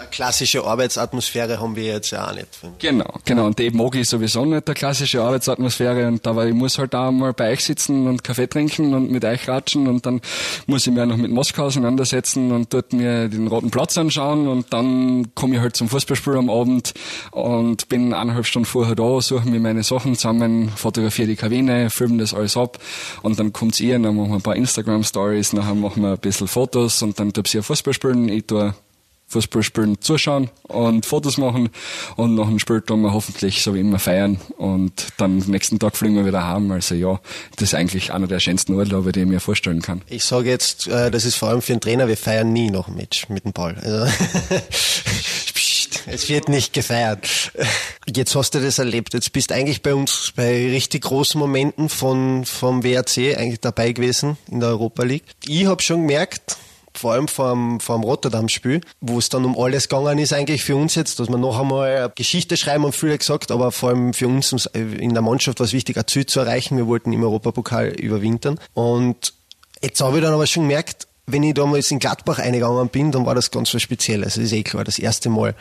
eine 0.00 0.08
klassische 0.08 0.64
Arbeitsatmosphäre 0.64 1.60
haben 1.60 1.76
wir 1.76 1.84
jetzt 1.84 2.10
ja 2.10 2.28
auch 2.28 2.34
nicht. 2.34 2.48
Genau, 2.78 3.14
genau. 3.24 3.46
Und 3.46 3.58
die 3.58 3.70
mag 3.70 3.94
ich 3.94 4.08
sowieso 4.08 4.44
nicht, 4.44 4.66
der 4.66 4.74
klassische 4.74 5.22
Arbeitsatmosphäre. 5.22 6.08
Und 6.08 6.26
aber 6.26 6.46
ich 6.46 6.54
muss 6.54 6.78
halt 6.78 6.94
auch 6.94 7.10
mal 7.10 7.32
bei 7.32 7.52
euch 7.52 7.64
sitzen 7.64 8.06
und 8.06 8.24
Kaffee 8.24 8.46
trinken 8.46 8.94
und 8.94 9.10
mit 9.10 9.24
euch 9.24 9.46
ratschen 9.46 9.88
und 9.88 10.06
dann 10.06 10.20
muss 10.66 10.86
ich 10.86 10.92
mir 10.92 11.04
noch 11.04 11.16
mit 11.16 11.30
Moskau 11.30 11.64
auseinandersetzen 11.64 12.50
und 12.52 12.72
dort 12.72 12.92
mir 12.92 13.28
den 13.28 13.46
Roten 13.46 13.70
Platz 13.70 13.98
anschauen 13.98 14.48
und 14.48 14.72
dann 14.72 15.34
komme 15.34 15.56
ich 15.56 15.60
halt 15.60 15.76
zum 15.76 15.88
Fußballspiel 15.88 16.36
am 16.36 16.48
Abend 16.48 16.94
und 17.32 17.88
bin 17.88 18.14
eineinhalb 18.14 18.46
Stunden 18.46 18.66
vorher 18.66 18.94
da, 18.94 19.20
suche 19.20 19.48
mir 19.48 19.60
meine 19.60 19.82
Sachen 19.82 20.14
zusammen, 20.14 20.70
fotografiere 20.70 21.28
die 21.28 21.36
Kabine, 21.36 21.90
filme 21.90 22.18
das 22.18 22.32
alles 22.32 22.56
ab 22.56 22.78
und 23.22 23.38
dann 23.38 23.52
kommt's 23.52 23.80
ihr, 23.80 23.98
dann 23.98 24.16
machen 24.16 24.30
wir 24.30 24.36
ein 24.36 24.42
paar 24.42 24.56
Instagram-Stories, 24.56 25.52
nachher 25.52 25.74
machen 25.74 26.02
wir 26.02 26.12
ein 26.12 26.18
bisschen 26.18 26.48
Fotos 26.48 27.02
und 27.02 27.20
dann 27.20 27.32
tue 27.32 27.44
ich 27.46 27.64
Fußball 27.64 27.92
spielen, 27.92 28.28
ich 28.28 28.46
tue 28.46 28.74
Fußballspielen 29.30 30.00
zuschauen 30.00 30.50
und 30.64 31.06
Fotos 31.06 31.38
machen 31.38 31.70
und 32.16 32.34
nach 32.34 32.46
dem 32.46 32.58
Spiel 32.58 32.80
tun 32.80 33.02
wir 33.02 33.12
hoffentlich 33.12 33.62
so 33.62 33.74
wie 33.74 33.80
immer 33.80 34.00
feiern 34.00 34.40
und 34.58 35.06
dann 35.18 35.38
nächsten 35.38 35.78
Tag 35.78 35.96
fliegen 35.96 36.16
wir 36.16 36.26
wieder 36.26 36.46
heim. 36.46 36.70
Also 36.72 36.96
ja, 36.96 37.20
das 37.56 37.68
ist 37.68 37.74
eigentlich 37.74 38.12
einer 38.12 38.26
der 38.26 38.40
schönsten 38.40 38.74
Urlaube, 38.74 39.12
die 39.12 39.20
ich 39.20 39.26
mir 39.26 39.38
vorstellen 39.38 39.82
kann. 39.82 40.02
Ich 40.08 40.24
sage 40.24 40.50
jetzt, 40.50 40.88
äh, 40.88 41.12
das 41.12 41.24
ist 41.24 41.36
vor 41.36 41.48
allem 41.48 41.62
für 41.62 41.72
einen 41.72 41.80
Trainer, 41.80 42.08
wir 42.08 42.16
feiern 42.16 42.52
nie 42.52 42.70
nach 42.70 42.86
dem 42.86 42.96
Match 42.96 43.28
mit 43.28 43.44
dem 43.44 43.52
Ball. 43.52 43.76
Also 43.76 44.06
es 46.06 46.28
wird 46.28 46.48
nicht 46.48 46.72
gefeiert. 46.72 47.52
Jetzt 48.12 48.34
hast 48.34 48.54
du 48.54 48.60
das 48.60 48.80
erlebt. 48.80 49.14
Jetzt 49.14 49.32
bist 49.32 49.50
du 49.50 49.54
eigentlich 49.54 49.82
bei 49.82 49.94
uns 49.94 50.32
bei 50.34 50.70
richtig 50.70 51.02
großen 51.02 51.38
Momenten 51.38 51.88
von, 51.88 52.44
vom 52.44 52.82
WRC 52.82 53.36
eigentlich 53.38 53.60
dabei 53.60 53.92
gewesen 53.92 54.36
in 54.50 54.58
der 54.58 54.70
Europa 54.70 55.04
League. 55.04 55.24
Ich 55.46 55.66
habe 55.66 55.80
schon 55.82 56.08
gemerkt, 56.08 56.56
vor 56.94 57.12
allem 57.12 57.28
vom, 57.28 57.80
vom 57.80 58.02
Rotterdam-Spiel, 58.02 58.80
wo 59.00 59.18
es 59.18 59.28
dann 59.28 59.44
um 59.44 59.58
alles 59.58 59.88
gegangen 59.88 60.18
ist, 60.18 60.32
eigentlich 60.32 60.64
für 60.64 60.76
uns 60.76 60.94
jetzt, 60.94 61.18
dass 61.18 61.28
wir 61.28 61.38
noch 61.38 61.58
einmal 61.58 62.10
Geschichte 62.14 62.56
schreiben, 62.56 62.84
haben 62.84 62.92
viele 62.92 63.18
gesagt, 63.18 63.50
aber 63.50 63.72
vor 63.72 63.90
allem 63.90 64.12
für 64.12 64.28
uns 64.28 64.52
in 64.72 65.14
der 65.14 65.22
Mannschaft 65.22 65.60
war 65.60 65.64
es 65.64 65.72
wichtig, 65.72 65.96
ein 65.96 66.06
Ziel 66.06 66.26
zu 66.26 66.40
erreichen. 66.40 66.76
Wir 66.76 66.86
wollten 66.86 67.12
im 67.12 67.22
Europapokal 67.22 67.88
überwintern. 67.88 68.58
Und 68.74 69.34
jetzt 69.82 70.00
habe 70.00 70.18
ich 70.18 70.24
dann 70.24 70.34
aber 70.34 70.46
schon 70.46 70.64
gemerkt, 70.64 71.06
wenn 71.32 71.42
ich 71.42 71.54
damals 71.54 71.90
in 71.90 71.98
Gladbach 71.98 72.38
eingegangen 72.38 72.88
bin, 72.88 73.12
dann 73.12 73.26
war 73.26 73.34
das 73.34 73.50
ganz 73.50 73.72
was 73.74 73.82
Spezielles. 73.82 74.34
Das 74.34 74.44
ist 74.44 74.52
eh 74.52 74.62
klar, 74.62 74.84
das 74.84 74.98
erste 74.98 75.30
Mal. 75.30 75.54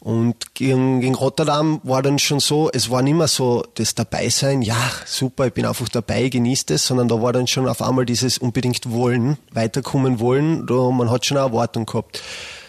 Und 0.00 0.54
gegen, 0.54 1.00
gegen 1.00 1.14
Rotterdam 1.14 1.80
war 1.82 2.02
dann 2.02 2.18
schon 2.18 2.40
so, 2.40 2.70
es 2.72 2.90
war 2.90 3.02
nicht 3.02 3.16
mehr 3.16 3.28
so 3.28 3.64
das 3.74 3.94
Dabeisein, 3.94 4.62
ja, 4.62 4.76
super, 5.04 5.48
ich 5.48 5.52
bin 5.52 5.66
einfach 5.66 5.88
dabei, 5.88 6.28
genießt 6.28 6.70
es, 6.70 6.86
sondern 6.86 7.08
da 7.08 7.20
war 7.20 7.32
dann 7.32 7.46
schon 7.46 7.68
auf 7.68 7.82
einmal 7.82 8.06
dieses 8.06 8.38
unbedingt 8.38 8.90
wollen, 8.90 9.36
weiterkommen 9.52 10.20
wollen, 10.20 10.66
da, 10.66 10.90
man 10.90 11.10
hat 11.10 11.26
schon 11.26 11.38
eine 11.38 11.46
Erwartung 11.46 11.86
gehabt. 11.86 12.22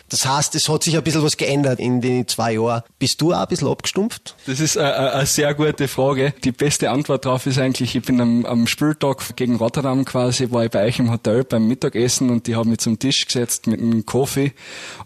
Das 0.10 0.26
heißt, 0.26 0.56
es 0.56 0.70
hat 0.70 0.84
sich 0.84 0.96
ein 0.96 1.04
bisschen 1.04 1.24
was 1.24 1.38
geändert 1.38 1.80
in 1.80 2.02
den 2.02 2.28
zwei 2.28 2.54
Jahren. 2.54 2.84
Bist 2.98 3.22
du 3.22 3.34
auch 3.34 3.42
ein 3.42 3.48
bisschen 3.48 3.68
abgestumpft? 3.68 4.36
Das 4.46 4.60
ist 4.60 4.78
eine, 4.78 5.26
sehr 5.26 5.54
gute 5.54 5.88
Frage. 5.88 6.34
Die 6.44 6.52
beste 6.52 6.90
Antwort 6.90 7.26
darauf 7.26 7.46
ist 7.46 7.58
eigentlich, 7.58 7.96
ich 7.96 8.04
bin 8.04 8.22
am, 8.22 8.46
am 8.46 8.68
Spieltag 8.68 9.36
gegen 9.36 9.58
Rotterdam 9.58 10.06
quasi, 10.06 10.52
war 10.52 10.66
ich 10.66 10.72
bei 10.72 10.86
euch 10.86 11.00
im 11.00 11.12
Hotel 11.12 11.44
beim 11.44 11.68
Mittagessen 11.68 12.30
und 12.30 12.48
die 12.48 12.56
haben 12.56 12.70
mich 12.70 12.80
zum 12.80 13.00
Tisch 13.00 13.26
gesetzt 13.26 13.68
mit 13.68 13.80
einem 13.82 14.06
Kaffee 14.06 14.54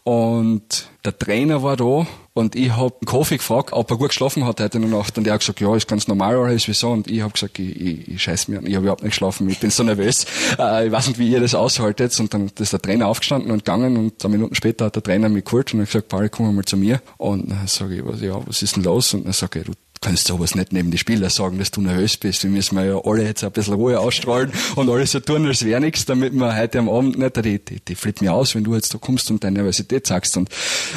und 0.03 0.87
der 1.03 1.17
Trainer 1.17 1.63
war 1.63 1.77
da 1.77 2.05
und 2.41 2.55
ich 2.55 2.75
hab 2.75 3.05
Kofi 3.05 3.37
gefragt, 3.37 3.71
ob 3.71 3.89
er 3.91 3.97
gut 3.97 4.09
geschlafen 4.09 4.45
hat 4.45 4.59
heute 4.59 4.77
in 4.77 4.89
der 4.89 4.97
Nacht. 4.97 5.17
Und 5.17 5.27
er 5.27 5.33
hat 5.33 5.41
gesagt, 5.41 5.61
ja, 5.61 5.75
ist 5.75 5.87
ganz 5.87 6.07
normal 6.07 6.35
alles, 6.35 6.67
wieso? 6.67 6.89
Und 6.89 7.09
ich 7.09 7.21
hab 7.21 7.33
gesagt, 7.33 7.59
ich, 7.59 7.79
ich, 7.79 8.07
ich 8.09 8.21
scheiß 8.21 8.47
mir 8.47 8.59
an, 8.59 8.65
ich 8.65 8.75
habe 8.75 8.83
überhaupt 8.83 9.03
nicht 9.03 9.11
geschlafen, 9.11 9.49
ich 9.49 9.59
bin 9.59 9.69
so 9.69 9.83
nervös, 9.83 10.25
äh, 10.59 10.87
ich 10.87 10.91
weiß 10.91 11.07
nicht, 11.07 11.19
wie 11.19 11.29
ihr 11.29 11.39
das 11.39 11.55
aushaltet. 11.55 12.19
Und 12.19 12.33
dann 12.33 12.51
ist 12.59 12.73
der 12.73 12.81
Trainer 12.81 13.07
aufgestanden 13.07 13.51
und 13.51 13.59
gegangen. 13.63 13.95
Und 13.95 14.21
zwei 14.21 14.29
Minuten 14.29 14.55
später 14.55 14.85
hat 14.85 14.95
der 14.95 15.03
Trainer 15.03 15.29
mich 15.29 15.45
geholt. 15.45 15.73
Und 15.73 15.81
hat 15.81 15.87
gesagt, 15.87 16.09
Paul, 16.09 16.29
komm 16.29 16.55
mal 16.55 16.65
zu 16.65 16.77
mir. 16.77 17.01
Und 17.17 17.51
dann 17.51 17.67
sage 17.67 17.95
ich, 17.95 18.21
ja, 18.21 18.39
was 18.45 18.61
ist 18.61 18.75
denn 18.75 18.83
los? 18.83 19.13
Und 19.13 19.25
dann 19.25 19.33
sage 19.33 19.59
ich, 19.59 19.65
du 19.65 19.73
kannst 20.01 20.25
sowas 20.25 20.55
nicht 20.55 20.73
neben 20.73 20.89
die 20.89 20.97
Spieler 20.97 21.29
sagen, 21.29 21.59
dass 21.59 21.69
du 21.69 21.79
nervös 21.79 22.17
bist. 22.17 22.43
Wir 22.43 22.49
müssen 22.49 22.75
ja 22.83 22.99
alle 23.05 23.23
jetzt 23.23 23.43
ein 23.43 23.51
bisschen 23.51 23.75
Ruhe 23.75 23.99
ausstrahlen 23.99 24.51
und 24.75 24.89
alles 24.89 25.11
so 25.11 25.19
tun, 25.19 25.45
als 25.45 25.63
wäre 25.63 25.79
nichts, 25.79 26.05
damit 26.05 26.33
wir 26.33 26.57
heute 26.57 26.79
am 26.79 26.89
Abend 26.89 27.19
nicht, 27.19 27.35
die, 27.45 27.59
die, 27.59 27.79
die 27.79 27.95
flippt 27.95 28.19
mir 28.21 28.33
aus, 28.33 28.55
wenn 28.55 28.63
du 28.63 28.73
jetzt 28.73 28.91
da 28.95 28.97
kommst 28.97 29.29
und 29.29 29.43
deine 29.43 29.59
Nervosität 29.59 30.07
sagst. 30.07 30.35
Und 30.37 30.49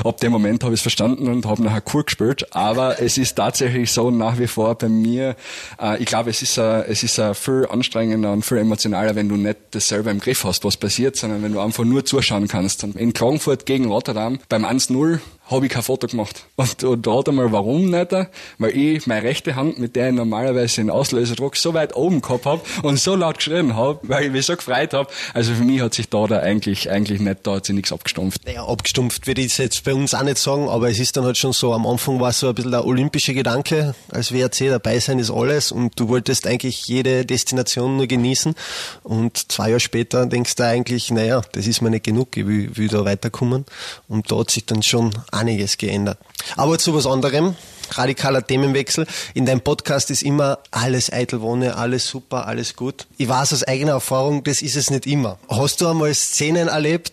ab 0.03 0.21
dem 0.21 0.33
Moment 0.33 0.65
habe 0.65 0.73
ich 0.73 0.79
es 0.79 0.83
verstanden 0.83 1.29
und 1.29 1.45
habe 1.45 1.63
nachher 1.63 1.83
cool 1.93 2.05
gespielt. 2.05 2.55
Aber 2.55 3.03
es 3.03 3.19
ist 3.19 3.35
tatsächlich 3.35 3.93
so 3.93 4.11
nach 4.11 4.39
wie 4.39 4.47
vor 4.47 4.75
bei 4.77 4.89
mir, 4.89 5.37
äh, 5.79 5.99
ich 6.03 6.07
glaube, 6.07 6.31
es 6.31 6.41
ist, 6.41 6.59
a, 6.59 6.83
es 6.83 7.03
ist 7.03 7.19
a 7.19 7.35
viel 7.35 7.67
anstrengender 7.69 8.33
und 8.33 8.43
viel 8.43 8.59
emotionaler, 8.59 9.15
wenn 9.15 9.29
du 9.29 9.37
nicht 9.37 9.59
das 9.73 9.87
selber 9.87 10.13
im 10.13 10.19
Griff 10.19 10.45
hast, 10.45 10.65
was 10.65 10.79
passiert, 10.79 11.17
sondern 11.17 11.43
wenn 11.43 11.53
du 11.53 11.61
einfach 11.61 11.85
nur 11.85 12.07
zuschauen 12.07 12.49
kannst. 12.49 12.85
Und 12.85 12.97
in 12.97 13.13
Klagenfurt 13.13 13.67
gegen 13.67 13.85
Rotterdam 13.85 14.39
beim 14.49 14.65
1-0 14.65 15.19
habe 15.47 15.67
ich 15.67 15.73
kein 15.73 15.83
Foto 15.83 16.07
gemacht. 16.07 16.45
Und, 16.57 16.85
und 16.85 17.07
da 17.07 17.21
einmal, 17.27 17.53
warum 17.53 17.91
nicht? 17.91 18.13
Weil 18.59 18.77
ich 18.77 19.07
meine 19.07 19.23
rechte 19.23 19.57
Hand, 19.57 19.79
mit 19.79 19.97
der 19.97 20.09
ich 20.09 20.15
normalerweise 20.15 20.77
den 20.77 20.91
Auslöserdruck 20.91 21.57
so 21.57 21.75
weit 21.75 21.95
oben 21.97 22.23
gehabt 22.23 22.47
habe 22.47 22.63
und 22.83 22.99
so 22.99 23.17
laut 23.17 23.39
geschrien 23.39 23.75
habe, 23.77 23.99
weil 24.09 24.27
ich 24.27 24.33
mich 24.33 24.47
so 24.47 24.57
gefreut 24.57 24.95
habe. 24.95 25.11
Also 25.35 25.55
für 25.55 25.65
mich 25.65 25.81
hat 25.81 25.95
sich 25.95 26.09
da, 26.09 26.27
da 26.27 26.41
eigentlich, 26.41 26.91
eigentlich 26.91 27.21
nicht, 27.21 27.41
da 27.43 27.57
hat 27.57 27.67
sich 27.67 27.75
nichts 27.75 27.93
abgestumpft. 27.93 28.47
Naja, 28.47 28.67
abgestumpft 28.67 29.27
würde 29.27 29.43
ich 29.43 29.59
jetzt 29.59 29.85
bei 29.85 29.95
uns 29.95 30.15
auch 30.15 30.23
nicht 30.23 30.39
sagen, 30.39 30.69
aber 30.69 30.89
es 30.91 30.99
ist 30.99 31.17
dann 31.17 31.25
halt 31.25 31.37
schon 31.37 31.53
so, 31.53 31.73
am 31.75 31.87
Anfang 31.87 32.21
war 32.21 32.31
es 32.31 32.41
so 32.41 32.49
ein 32.49 32.55
bisschen 32.55 32.71
der 32.71 32.87
olympische 32.87 33.35
Gedanke, 33.35 33.95
als 34.11 34.33
WRC 34.33 34.69
dabei 34.69 34.99
sein 35.01 35.19
ist 35.19 35.31
alles 35.31 35.73
und 35.73 35.99
du 35.99 36.09
wolltest 36.09 36.47
eigentlich 36.47 36.87
jede 36.87 37.27
Destination 37.27 37.97
nur 37.97 38.07
genießen 38.07 38.55
und 39.03 39.53
zwei 39.53 39.69
Jahre 39.69 39.81
später 39.81 40.27
denkst 40.27 40.55
du 40.57 40.65
eigentlich, 40.65 41.11
naja, 41.11 41.43
das 41.53 41.67
ist 41.67 41.83
mir 41.83 41.91
nicht 41.91 42.05
genug, 42.05 42.37
ich 42.37 42.47
will, 42.47 42.77
will 42.77 42.89
da 42.89 43.05
weiterkommen 43.05 43.65
und 44.09 44.31
da 44.31 44.39
hat 44.39 44.51
sich 44.51 44.65
dann 44.67 44.83
schon 44.83 45.13
einiges 45.35 45.79
geändert. 45.79 46.19
Aber 46.57 46.79
zu 46.79 46.95
was 46.95 47.07
anderem, 47.07 47.57
radikaler 47.91 48.47
Themenwechsel. 48.47 49.07
In 49.35 49.47
deinem 49.47 49.61
Podcast 49.61 50.11
ist 50.11 50.23
immer 50.23 50.59
alles 50.71 51.13
Eitelwohne, 51.13 51.77
alles 51.77 52.07
super, 52.07 52.47
alles 52.47 52.77
gut. 52.77 53.07
Ich 53.19 53.29
weiß 53.29 53.53
aus 53.53 53.65
eigener 53.65 53.93
Erfahrung, 53.93 54.45
das 54.45 54.63
ist 54.63 54.77
es 54.77 54.91
nicht 54.91 55.07
immer. 55.07 55.39
Hast 55.49 55.81
du 55.81 55.89
einmal 55.89 56.15
Szenen 56.15 56.69
erlebt, 56.69 57.13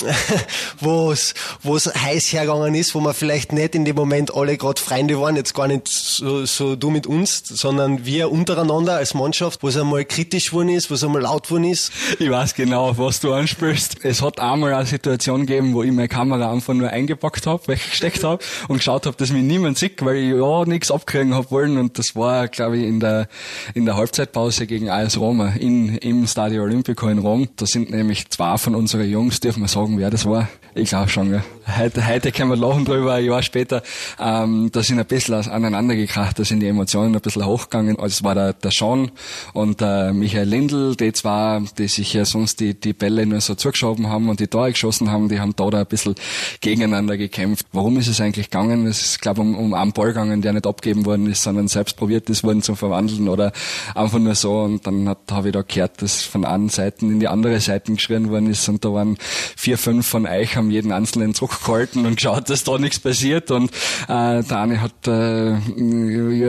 wo 0.80 1.12
es 1.12 1.34
heiß 1.64 2.32
hergegangen 2.32 2.74
ist, 2.74 2.94
wo 2.94 3.00
man 3.00 3.14
vielleicht 3.14 3.52
nicht 3.52 3.74
in 3.74 3.84
dem 3.84 3.96
Moment 3.96 4.34
alle 4.34 4.56
gerade 4.56 4.80
Freunde 4.80 5.20
waren, 5.20 5.36
jetzt 5.36 5.54
gar 5.54 5.68
nicht 5.68 5.88
so, 5.88 6.44
so 6.44 6.76
du 6.76 6.90
mit 6.90 7.06
uns, 7.06 7.42
sondern 7.46 8.04
wir 8.04 8.30
untereinander 8.30 8.96
als 8.96 9.14
Mannschaft, 9.14 9.62
wo 9.62 9.68
es 9.68 9.76
einmal 9.76 10.04
kritisch 10.04 10.50
geworden 10.50 10.68
ist, 10.70 10.90
wo 10.90 10.94
es 10.94 11.04
einmal 11.04 11.22
laut 11.22 11.44
geworden 11.44 11.64
ist. 11.64 11.92
Ich 12.18 12.30
weiß 12.30 12.54
genau, 12.54 12.96
was 12.96 13.20
du 13.20 13.32
ansprichst. 13.32 14.04
Es 14.04 14.22
hat 14.22 14.40
einmal 14.40 14.74
eine 14.74 14.86
Situation 14.86 15.46
gegeben, 15.46 15.74
wo 15.74 15.82
ich 15.82 15.92
meine 15.92 16.08
Kamera 16.08 16.52
einfach 16.52 16.74
nur 16.74 16.90
eingepackt 16.90 17.46
habe, 17.46 17.66
weggesteckt 17.66 18.24
habe 18.24 18.42
und 18.68 18.78
geschaut 18.78 19.06
habe, 19.06 19.16
dass 19.16 19.30
mich 19.30 19.42
niemand 19.42 19.78
sieht, 19.78 20.04
weil 20.04 20.16
ich 20.16 20.34
ja 20.34 20.64
nichts 20.64 20.90
abkriegen 20.90 21.34
habe 21.34 21.50
wollen 21.50 21.78
und 21.78 21.98
das 21.98 22.14
war, 22.14 22.48
glaube 22.48 22.78
ich, 22.78 22.84
in 22.84 23.00
der 23.00 23.28
in 23.74 23.86
der 23.86 23.96
Halbzeitpause 23.96 24.66
gegen 24.66 24.88
AS 24.90 25.18
Roma 25.18 25.50
in, 25.50 25.96
im 25.98 26.26
Stadio 26.26 26.62
Olimpico 26.62 27.08
in 27.08 27.18
Rom. 27.18 27.48
Da 27.56 27.66
sind 27.66 27.90
nämlich 27.90 28.28
zwei 28.30 28.56
von 28.58 28.74
unseren 28.74 29.08
Jungs, 29.08 29.40
dürfen 29.40 29.62
wir 29.62 29.68
sagen, 29.68 29.87
wer 29.96 30.10
das 30.10 30.26
war. 30.26 30.48
Ich 30.74 30.90
glaube 30.90 31.08
schon, 31.08 31.32
ja. 31.32 31.42
Heute, 31.76 32.06
heute 32.06 32.32
können 32.32 32.50
wir 32.50 32.56
lachen 32.56 32.84
drüber, 32.84 33.14
ein 33.14 33.24
Jahr 33.24 33.42
später. 33.42 33.82
Ähm, 34.18 34.70
da 34.72 34.82
sind 34.82 34.98
ein 34.98 35.06
bisschen 35.06 35.34
aneinander 35.34 35.96
gekracht, 35.96 36.38
da 36.38 36.44
sind 36.44 36.60
die 36.60 36.66
Emotionen 36.66 37.14
ein 37.14 37.20
bisschen 37.20 37.44
hochgegangen. 37.44 37.96
Also 37.96 38.06
es 38.06 38.24
war 38.24 38.34
der, 38.34 38.52
der 38.52 38.70
Sean 38.70 39.10
und 39.52 39.80
der 39.80 40.12
Michael 40.12 40.48
Lindl, 40.48 40.94
die 40.96 41.12
zwei, 41.12 41.62
die 41.76 41.88
sich 41.88 42.12
ja 42.12 42.24
sonst 42.24 42.60
die, 42.60 42.78
die 42.78 42.92
Bälle 42.92 43.26
nur 43.26 43.40
so 43.40 43.54
zugeschoben 43.54 44.08
haben 44.08 44.28
und 44.28 44.40
die 44.40 44.46
Tore 44.46 44.72
geschossen 44.72 45.10
haben, 45.10 45.28
die 45.28 45.40
haben 45.40 45.54
da, 45.56 45.68
da 45.68 45.80
ein 45.80 45.86
bisschen 45.86 46.14
gegeneinander 46.60 47.16
gekämpft. 47.16 47.66
Warum 47.72 47.98
ist 47.98 48.08
es 48.08 48.20
eigentlich 48.20 48.50
gegangen? 48.50 48.86
Es 48.86 49.02
ist, 49.02 49.20
glaube 49.20 49.40
um, 49.40 49.56
um 49.56 49.74
einen 49.74 49.92
Ball 49.92 50.08
gegangen, 50.08 50.42
der 50.42 50.52
nicht 50.52 50.66
abgegeben 50.66 51.06
worden 51.06 51.26
ist, 51.26 51.42
sondern 51.42 51.68
selbst 51.68 51.96
probiert 51.96 52.28
ist 52.30 52.44
worden 52.44 52.62
zu 52.62 52.74
verwandeln 52.74 53.28
oder 53.28 53.52
einfach 53.94 54.18
nur 54.18 54.34
so. 54.34 54.60
Und 54.60 54.86
dann 54.86 55.08
habe 55.30 55.48
ich 55.48 55.52
da 55.52 55.62
gehört, 55.62 56.02
dass 56.02 56.22
von 56.22 56.44
einer 56.44 56.68
Seite 56.68 57.04
in 57.04 57.20
die 57.20 57.28
andere 57.28 57.60
Seite 57.60 57.92
geschrien 57.92 58.30
worden 58.30 58.48
ist 58.48 58.68
und 58.68 58.84
da 58.84 58.92
waren 58.92 59.16
vier, 59.56 59.77
fünf 59.78 60.06
von 60.06 60.26
euch 60.26 60.56
haben 60.56 60.70
jeden 60.70 60.92
einzelnen 60.92 61.34
zurückgehalten 61.34 62.06
und 62.06 62.16
geschaut, 62.16 62.50
dass 62.50 62.64
da 62.64 62.78
nichts 62.78 62.98
passiert. 62.98 63.50
Und 63.50 63.70
äh, 64.08 64.42
der 64.42 64.58
eine 64.60 64.80
hat 64.80 65.06
äh, 65.06 65.56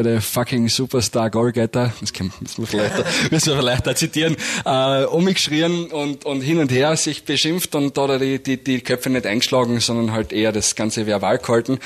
the 0.04 0.20
fucking 0.22 0.70
Superstar 0.70 1.30
Goalgetter, 1.30 1.94
das 2.02 2.12
müssen 2.20 2.58
wir 2.58 2.68
vielleicht, 2.68 2.96
müssen 3.32 3.54
wir 3.54 3.58
vielleicht 3.58 3.88
da 3.88 3.96
zitieren, 3.96 4.36
äh, 4.66 5.06
umgeschrien 5.06 5.88
und, 5.88 6.26
und 6.26 6.42
hin 6.42 6.60
und 6.60 6.72
her 6.72 6.96
sich 6.96 7.26
beschimpft 7.26 7.76
und 7.76 7.98
da 7.98 8.18
die, 8.18 8.42
die, 8.42 8.64
die 8.64 8.82
Köpfe 8.82 9.10
nicht 9.10 9.26
eingeschlagen, 9.26 9.80
sondern 9.80 10.12
halt 10.12 10.34
eher 10.34 10.52
das 10.52 10.76
Ganze 10.76 11.06
verbal 11.06 11.38
gehalten. 11.38 11.80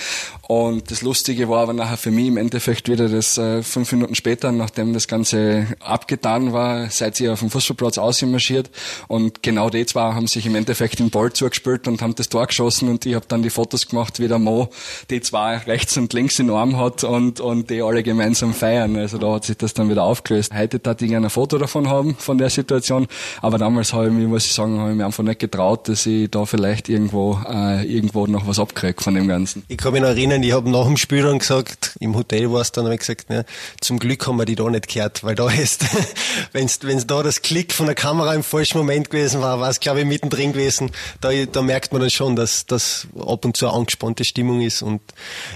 Und 0.48 0.92
das 0.92 1.02
Lustige 1.02 1.50
war 1.50 1.64
aber 1.64 1.74
nachher 1.74 1.98
für 1.98 2.12
mich 2.12 2.28
im 2.28 2.38
Endeffekt 2.38 2.90
wieder 2.90 3.10
das 3.10 3.38
äh, 3.38 3.64
fünf 3.64 3.92
Minuten 3.92 4.16
später, 4.16 4.52
nachdem 4.52 4.94
das 4.94 5.08
Ganze 5.08 5.68
abgetan 5.80 6.54
war, 6.54 6.90
seid 6.90 7.20
ihr 7.20 7.34
auf 7.34 7.40
dem 7.40 7.50
Fußballplatz 7.50 7.98
ausmarschiert 7.98 8.70
und 9.08 9.44
genau 9.44 9.70
die 9.70 9.86
zwei 9.86 10.14
haben 10.14 10.28
sich 10.28 10.46
im 10.46 10.56
Endeffekt 10.56 11.00
den 11.00 11.10
Ball 11.10 11.33
zugespielt 11.34 11.88
und 11.88 12.02
haben 12.02 12.16
das 12.16 12.30
Tor 12.30 12.48
geschossen 12.48 12.90
und 12.90 13.06
ich 13.06 13.16
habe 13.16 13.26
dann 13.28 13.44
die 13.44 13.50
Fotos 13.50 13.88
gemacht, 13.88 14.20
wie 14.20 14.28
der 14.28 14.40
Mo 14.40 14.70
die 15.10 15.22
zwei 15.22 15.58
rechts 15.58 15.98
und 15.98 16.14
links 16.14 16.40
in 16.40 16.50
Arm 16.50 16.78
hat 16.78 17.04
und, 17.04 17.40
und 17.40 17.70
die 17.70 17.82
alle 17.82 18.04
gemeinsam 18.04 18.54
feiern. 18.54 18.96
Also 18.98 19.18
da 19.18 19.34
hat 19.34 19.46
sich 19.46 19.58
das 19.58 19.74
dann 19.74 19.90
wieder 19.90 20.04
aufgelöst. 20.04 20.54
Heute 20.54 20.80
darf 20.80 21.02
ich 21.02 21.10
gerne 21.10 21.28
ein 21.28 21.30
Foto 21.30 21.58
davon 21.58 21.90
haben, 21.90 22.16
von 22.16 22.38
der 22.38 22.50
Situation, 22.50 23.08
aber 23.42 23.58
damals 23.58 23.94
habe 23.94 24.08
ich 24.08 24.14
mich, 24.14 24.28
muss 24.28 24.46
ich 24.46 24.54
sagen, 24.54 24.80
habe 24.80 24.92
ich 24.92 24.98
mir 24.98 25.06
einfach 25.06 25.24
nicht 25.24 25.40
getraut, 25.40 25.88
dass 25.90 26.06
ich 26.06 26.30
da 26.30 26.46
vielleicht 26.46 26.90
irgendwo, 26.90 27.40
äh, 27.48 27.86
irgendwo 27.86 28.28
noch 28.28 28.48
was 28.48 28.60
abkriege 28.60 29.02
von 29.02 29.16
dem 29.16 29.28
Ganzen. 29.28 29.64
Ich 29.68 29.78
kann 29.78 29.94
mich 29.94 30.02
noch 30.02 30.10
erinnern, 30.10 30.44
ich 30.44 30.54
habe 30.54 30.70
nach 30.70 30.86
dem 30.86 30.98
Spiel 30.98 31.24
dann 31.24 31.40
gesagt, 31.40 31.96
im 32.00 32.16
Hotel 32.16 32.52
war 32.52 32.62
es 32.62 32.72
dann, 32.72 32.86
habe 32.86 32.96
ich 32.96 33.02
gesagt, 33.02 33.30
ne, 33.30 33.46
zum 33.82 34.00
Glück 34.00 34.26
haben 34.28 34.38
wir 34.38 34.46
die 34.46 34.56
da 34.56 34.70
nicht 34.70 34.88
gehört, 34.88 35.24
weil 35.24 35.36
da 35.36 35.50
ist, 35.50 35.86
wenn 36.52 36.66
es 36.66 37.08
da 37.08 37.24
das 37.24 37.42
Klick 37.42 37.74
von 37.74 37.86
der 37.86 37.96
Kamera 37.96 38.34
im 38.34 38.44
falschen 38.44 38.78
Moment 38.78 39.10
gewesen 39.10 39.42
war, 39.42 39.60
war 39.60 39.70
es 39.70 39.80
glaube 39.80 40.02
ich 40.02 40.06
mittendrin 40.06 40.54
gewesen, 40.54 40.92
da, 41.24 41.30
da 41.46 41.62
merkt 41.62 41.94
man 41.94 42.02
dann 42.02 42.10
schon, 42.10 42.36
dass 42.36 42.66
das 42.66 43.08
ab 43.18 43.46
und 43.46 43.56
zu 43.56 43.68
eine 43.68 43.76
angespannte 43.76 44.26
Stimmung 44.26 44.62
ist 44.62 44.82
und 44.82 45.02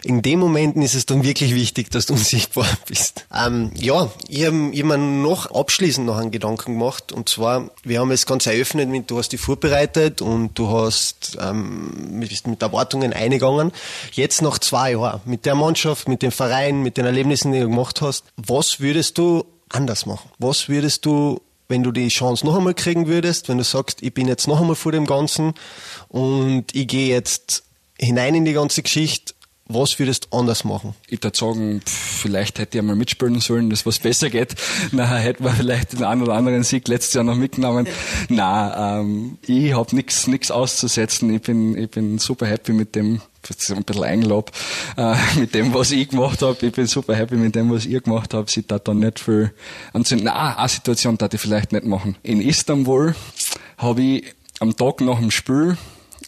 in 0.04 0.22
dem 0.22 0.40
Momenten 0.40 0.82
ist 0.82 0.96
es 0.96 1.06
dann 1.06 1.24
wirklich 1.24 1.54
wichtig, 1.54 1.92
dass 1.92 2.06
du 2.06 2.14
unsichtbar 2.18 2.68
bist. 2.88 3.26
Ähm, 3.34 3.72
ja, 3.76 4.10
ich 4.28 4.46
habe 4.46 4.72
hab 4.74 4.86
mir 4.86 4.98
noch 4.98 5.52
abschließend 5.52 6.08
noch 6.08 6.18
einen 6.18 6.32
Gedanken 6.32 6.74
gemacht 6.80 7.12
und 7.12 7.30
zwar, 7.30 7.70
wir 7.84 8.00
haben 8.00 8.12
es 8.12 8.26
ganz 8.26 8.46
eröffnet 8.46 8.90
mit, 8.90 9.12
du 9.12 9.18
hast 9.18 9.30
dich 9.30 9.42
vorbereitet 9.42 10.22
und 10.22 10.58
du 10.58 10.70
hast 10.70 11.38
ähm, 11.42 12.18
mit, 12.18 12.48
mit 12.48 12.62
Erwartungen 12.62 13.14
eingegangen. 13.14 13.72
Jetzt 14.14 14.42
nach 14.42 14.60
zwei 14.60 14.78
zwei 14.78 14.92
Jahren 14.92 15.22
mit 15.26 15.46
der 15.46 15.56
Mannschaft, 15.56 16.08
mit 16.08 16.22
dem 16.22 16.32
Verein, 16.32 16.84
mit 16.84 16.98
den 16.98 17.06
Erlebnissen, 17.06 17.52
die 17.52 17.60
du 17.60 17.70
gemacht 17.70 18.02
hast, 18.02 18.24
was 18.36 18.80
würdest 18.80 19.18
du 19.18 19.44
anders 19.70 20.06
machen? 20.06 20.30
Was 20.38 20.70
würdest 20.70 21.06
du, 21.06 21.42
wenn 21.70 21.84
du 21.84 21.92
die 21.92 22.08
Chance 22.08 22.46
noch 22.46 22.58
einmal 22.58 22.74
kriegen 22.74 23.08
würdest, 23.08 23.50
wenn 23.50 23.58
du 23.58 23.64
sagst, 23.64 24.02
ich 24.02 24.14
bin 24.14 24.28
jetzt 24.28 24.48
noch 24.48 24.62
einmal 24.62 24.76
vor 24.76 24.92
dem 24.92 25.06
Ganzen 25.06 25.54
und 26.08 26.66
ich 26.74 26.88
gehe 26.88 27.10
jetzt 27.10 27.64
hinein 28.00 28.36
in 28.36 28.46
die 28.46 28.54
ganze 28.54 28.84
Geschichte, 28.84 29.34
was 29.70 30.00
würdest 30.00 30.28
du 30.32 30.38
anders 30.38 30.64
machen? 30.64 30.96
Ich 31.08 31.22
würde 31.24 31.38
sagen, 31.38 31.82
vielleicht 31.86 32.60
hätte 32.60 32.78
ich 32.78 32.82
einmal 32.82 32.96
mitspielen 32.96 33.40
sollen, 33.40 33.70
dass 33.70 33.86
was 33.86 34.00
besser 34.00 34.30
geht. 34.30 34.56
Nachher 34.92 35.20
hätten 35.20 35.44
wir 35.44 35.52
vielleicht 35.52 35.94
den 35.94 36.04
einen 36.04 36.22
oder 36.22 36.34
anderen 36.34 36.64
Sieg 36.64 36.88
letztes 36.88 37.14
Jahr 37.14 37.24
noch 37.24 37.36
mitgenommen. 37.36 37.88
Nein, 38.30 38.74
ähm, 38.78 39.38
ich 39.42 39.74
habe 39.74 39.96
nichts 39.96 40.28
nix 40.28 40.52
auszusetzen. 40.52 41.34
Ich 41.34 41.42
bin, 41.42 41.78
ich 41.78 41.90
bin 41.90 42.18
super 42.18 42.48
happy 42.48 42.72
mit 42.72 42.96
dem, 42.96 43.22
das 43.42 43.58
ist 43.58 43.72
ein 43.72 43.84
bisschen 43.84 44.04
Eigenlob, 44.04 44.52
äh, 44.96 45.16
mit 45.40 45.54
dem, 45.54 45.74
was 45.74 45.92
ich 45.92 46.10
gemacht 46.10 46.42
habe. 46.42 46.66
Ich 46.66 46.72
bin 46.72 46.88
super 46.88 47.16
happy 47.16 47.36
mit 47.36 47.56
dem, 47.56 47.72
was 47.72 47.86
ihr 47.86 48.02
gemacht 48.02 48.34
habt. 48.34 48.50
Sie 48.50 48.66
da 48.66 48.80
dann 48.80 49.00
nicht 49.00 49.20
viel 49.20 49.52
anzünden. 49.92 50.26
Nein, 50.26 50.56
eine 50.56 50.70
Situation 50.70 51.18
darf 51.18 51.34
ich 51.34 51.42
vielleicht 51.42 51.74
nicht 51.74 51.86
machen. 51.86 52.16
In 52.24 52.42
Istanbul 52.42 53.16
habe 53.78 54.02
ich 54.02 54.34
am 54.60 54.76
Tag 54.76 55.02
nach 55.02 55.20
dem 55.20 55.32
Spiel 55.32 55.78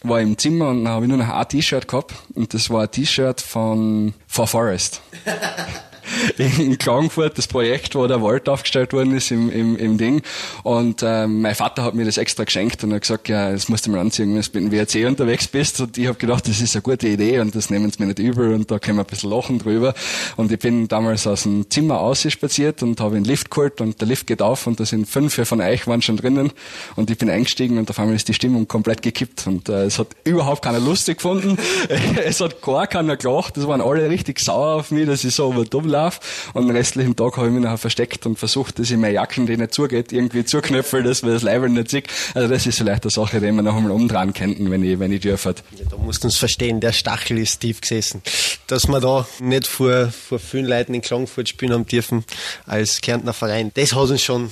war 0.04 0.22
im 0.22 0.38
Zimmer 0.38 0.70
und 0.70 0.86
dann 0.86 0.94
habe 0.94 1.06
ich 1.06 1.10
nur 1.10 1.18
noch 1.18 1.30
ein 1.30 1.48
T-Shirt 1.48 1.88
gehabt 1.88 2.14
und 2.34 2.54
das 2.54 2.70
war 2.70 2.84
ein 2.84 2.92
T-Shirt 2.92 3.42
von 3.42 4.14
For 4.28 4.48
Forest. 4.48 5.02
in 6.38 6.78
Klagenfurt, 6.78 7.38
das 7.38 7.48
Projekt, 7.48 7.96
wo 7.96 8.08
der 8.08 8.22
Wald 8.22 8.48
aufgestellt 8.50 8.94
worden 8.94 9.16
ist 9.16 9.32
im, 9.32 9.50
im, 9.52 9.78
im 9.78 9.98
Ding. 9.98 10.22
Und 10.64 11.04
äh, 11.04 11.28
mein 11.28 11.56
Vater 11.56 11.84
hat 11.84 11.96
mir 11.96 12.06
das 12.06 12.18
extra 12.18 12.44
geschenkt 12.44 12.84
und 12.84 12.94
hat 12.94 13.02
gesagt, 13.02 13.30
ja, 13.30 13.52
das 13.52 13.70
musst 13.70 13.88
du 13.88 13.92
mal 13.92 14.00
anziehen, 14.00 14.36
wenn 14.36 14.42
du 14.42 14.60
in 14.60 14.72
WRC 14.72 15.08
unterwegs 15.08 15.48
bist. 15.48 15.80
Und 15.82 15.98
ich 15.98 16.08
habe 16.08 16.18
gedacht, 16.18 16.48
das 16.48 16.62
ist 16.62 16.76
eine 16.76 16.82
gute 16.82 17.08
Idee 17.08 17.40
und 17.40 17.56
das 17.56 17.70
nehmen 17.70 17.92
sie 17.92 18.02
mir 18.02 18.08
nicht 18.08 18.20
übel 18.20 18.54
und 18.54 18.70
da 18.70 18.80
können 18.80 18.98
wir 18.98 19.04
ein 19.04 19.08
bisschen 19.08 19.30
lachen 19.30 19.60
drüber. 19.60 19.94
Und 20.38 20.52
ich 20.52 20.60
bin 20.60 20.88
damals 20.88 21.28
aus 21.28 21.44
dem 21.44 21.70
Zimmer 21.70 22.00
ausspaziert 22.00 22.84
und 22.84 23.00
habe 23.02 23.16
einen 23.16 23.26
Lift 23.26 23.52
geholt 23.52 23.82
und 23.82 24.00
der 24.02 24.08
Lift 24.08 24.28
geht 24.28 24.42
auf 24.42 24.68
und 24.68 24.80
da 24.80 24.86
sind 24.86 25.08
fünf 25.08 25.40
von 25.48 25.62
euch 25.62 25.88
waren 25.88 26.02
schon 26.02 26.18
drinnen 26.18 26.52
und 26.96 27.10
ich 27.10 27.18
bin 27.18 27.30
eingestiegen 27.30 27.78
und 27.78 27.90
auf 27.90 28.00
einmal 28.00 28.16
ist 28.16 28.28
die 28.28 28.34
Stimmung 28.34 28.68
komplett 28.68 29.02
gekippt 29.02 29.48
und 29.48 29.70
äh, 29.70 29.86
es 29.86 30.00
hat 30.00 30.08
überhaupt 30.24 30.64
keiner 30.64 30.80
lustig 30.80 31.18
gefunden. 31.18 31.58
es 32.24 32.42
hat 32.42 32.62
gar 32.62 32.88
keiner 32.88 33.18
gelacht. 33.18 33.58
Das 33.58 33.68
waren 33.68 33.82
alle 33.82 34.10
richtig 34.10 34.40
sauer 34.40 34.76
auf 34.76 34.92
mich, 34.92 35.08
dass 35.08 35.24
ich 35.24 35.34
so 35.34 35.52
über 35.52 35.66
laufe. 36.00 36.20
Und 36.54 36.68
den 36.68 36.76
restlichen 36.76 37.16
Tag 37.16 37.38
habe 37.38 37.48
ich 37.48 37.54
mich 37.54 37.64
nachher 37.64 37.78
versteckt 37.78 38.26
und 38.26 38.38
versucht, 38.38 38.80
dass 38.80 38.90
ich 38.90 38.98
meine 38.98 39.14
Jacken, 39.14 39.46
die 39.46 39.58
nicht 39.58 39.74
zugeht, 39.74 40.12
irgendwie 40.12 40.46
zuknöpfe, 40.46 41.04
dass 41.04 41.22
man 41.22 41.34
das 41.34 41.44
Leibel 41.44 41.70
nicht 41.70 41.90
sieht. 41.90 42.08
Also 42.34 42.48
das 42.48 42.66
ist 42.66 42.78
vielleicht 42.78 43.04
eine 43.04 43.12
Sache, 43.12 43.40
die 43.40 43.52
man 43.52 43.66
noch 43.66 43.76
einmal 43.76 43.92
umdrehen 43.92 44.34
könnten, 44.34 44.72
wenn 44.72 44.84
ich, 44.84 45.00
wenn 45.00 45.12
ich 45.12 45.22
dürfte. 45.22 45.56
Ja, 45.78 45.86
da 45.90 45.98
musst 45.98 46.24
du 46.24 46.28
uns 46.28 46.38
verstehen, 46.38 46.80
der 46.80 46.92
Stachel 46.92 47.38
ist 47.38 47.60
tief 47.60 47.82
gesessen. 47.82 48.22
Dass 48.70 48.88
wir 48.88 49.00
da 49.00 49.28
nicht 49.40 49.66
vor, 49.66 50.12
vor 50.12 50.38
vielen 50.38 50.68
Leuten 50.68 50.94
in 50.94 51.02
Klagenfurt 51.02 51.50
spielen 51.50 51.74
haben 51.74 51.88
dürfen, 51.88 52.24
als 52.68 53.02
Kärntner 53.02 53.34
Verein, 53.34 53.72
das 53.74 53.94
hat 53.94 54.10
uns 54.10 54.22
schon, 54.22 54.52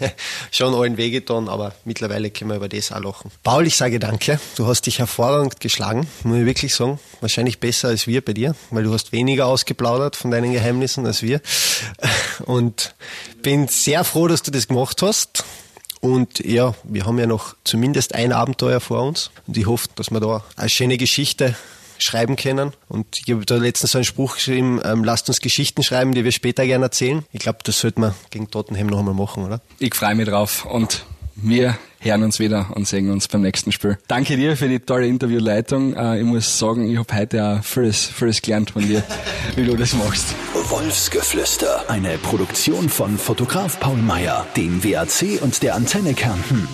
schon 0.50 0.74
allen 0.74 0.96
wehgetan, 0.96 1.46
aber 1.46 1.74
mittlerweile 1.84 2.30
können 2.30 2.48
wir 2.48 2.56
über 2.56 2.70
das 2.70 2.90
auch 2.90 3.00
lachen. 3.00 3.30
Paul, 3.42 3.66
ich 3.66 3.76
sage 3.76 3.98
danke. 3.98 4.40
Du 4.56 4.66
hast 4.66 4.86
dich 4.86 4.98
hervorragend 4.98 5.60
geschlagen, 5.60 6.06
muss 6.24 6.38
ich 6.38 6.46
wirklich 6.46 6.74
sagen. 6.74 6.98
Wahrscheinlich 7.20 7.60
besser 7.60 7.88
als 7.88 8.06
wir 8.06 8.24
bei 8.24 8.32
dir, 8.32 8.56
weil 8.70 8.84
du 8.84 8.94
hast 8.94 9.12
weniger 9.12 9.44
ausgeplaudert 9.44 10.16
von 10.16 10.30
deinen 10.30 10.54
Geheimnissen 10.54 11.04
als 11.04 11.20
wir. 11.20 11.42
Und 12.46 12.94
bin 13.42 13.68
sehr 13.68 14.04
froh, 14.04 14.26
dass 14.26 14.42
du 14.42 14.50
das 14.50 14.68
gemacht 14.68 15.02
hast. 15.02 15.44
Und 16.00 16.38
ja, 16.40 16.74
wir 16.84 17.04
haben 17.04 17.18
ja 17.18 17.26
noch 17.26 17.56
zumindest 17.64 18.14
ein 18.14 18.32
Abenteuer 18.32 18.80
vor 18.80 19.02
uns. 19.02 19.30
Und 19.46 19.58
ich 19.58 19.66
hoffe, 19.66 19.88
dass 19.96 20.10
wir 20.10 20.20
da 20.20 20.42
eine 20.56 20.70
schöne 20.70 20.96
Geschichte 20.96 21.54
schreiben 22.02 22.36
können. 22.36 22.72
Und 22.88 23.20
ich 23.24 23.32
habe 23.32 23.44
da 23.46 23.56
letztens 23.56 23.92
so 23.92 23.98
einen 23.98 24.04
Spruch 24.04 24.34
geschrieben, 24.34 24.80
ähm, 24.84 25.04
lasst 25.04 25.28
uns 25.28 25.40
Geschichten 25.40 25.82
schreiben, 25.82 26.12
die 26.12 26.24
wir 26.24 26.32
später 26.32 26.66
gerne 26.66 26.86
erzählen. 26.86 27.24
Ich 27.32 27.40
glaube, 27.40 27.58
das 27.64 27.80
sollte 27.80 28.00
man 28.00 28.14
gegen 28.30 28.50
Tottenham 28.50 28.86
noch 28.88 28.98
einmal 28.98 29.14
machen, 29.14 29.44
oder? 29.44 29.60
Ich 29.78 29.94
freue 29.94 30.14
mich 30.14 30.28
drauf 30.28 30.64
und 30.64 31.04
wir 31.36 31.78
hören 32.00 32.22
uns 32.22 32.38
wieder 32.38 32.70
und 32.74 32.86
sehen 32.86 33.10
uns 33.10 33.28
beim 33.28 33.42
nächsten 33.42 33.72
Spiel. 33.72 33.98
Danke 34.08 34.36
dir 34.36 34.56
für 34.56 34.68
die 34.68 34.80
tolle 34.80 35.06
Interviewleitung. 35.06 35.94
Äh, 35.94 36.18
ich 36.18 36.24
muss 36.24 36.58
sagen, 36.58 36.90
ich 36.90 36.98
habe 36.98 37.14
heute 37.14 37.44
auch 37.44 37.64
vieles, 37.64 38.06
vieles 38.06 38.42
gelernt 38.42 38.70
von 38.70 38.86
dir, 38.86 39.02
wie 39.56 39.64
du 39.64 39.76
das 39.76 39.94
machst. 39.94 40.34
Wolfsgeflüster, 40.54 41.88
eine 41.88 42.18
Produktion 42.18 42.88
von 42.88 43.18
Fotograf 43.18 43.78
Paul 43.80 43.96
Meyer, 43.96 44.46
dem 44.56 44.82
WAC 44.82 45.42
und 45.42 45.62
der 45.62 45.74
Antenne 45.74 46.14
Kärnten. 46.14 46.68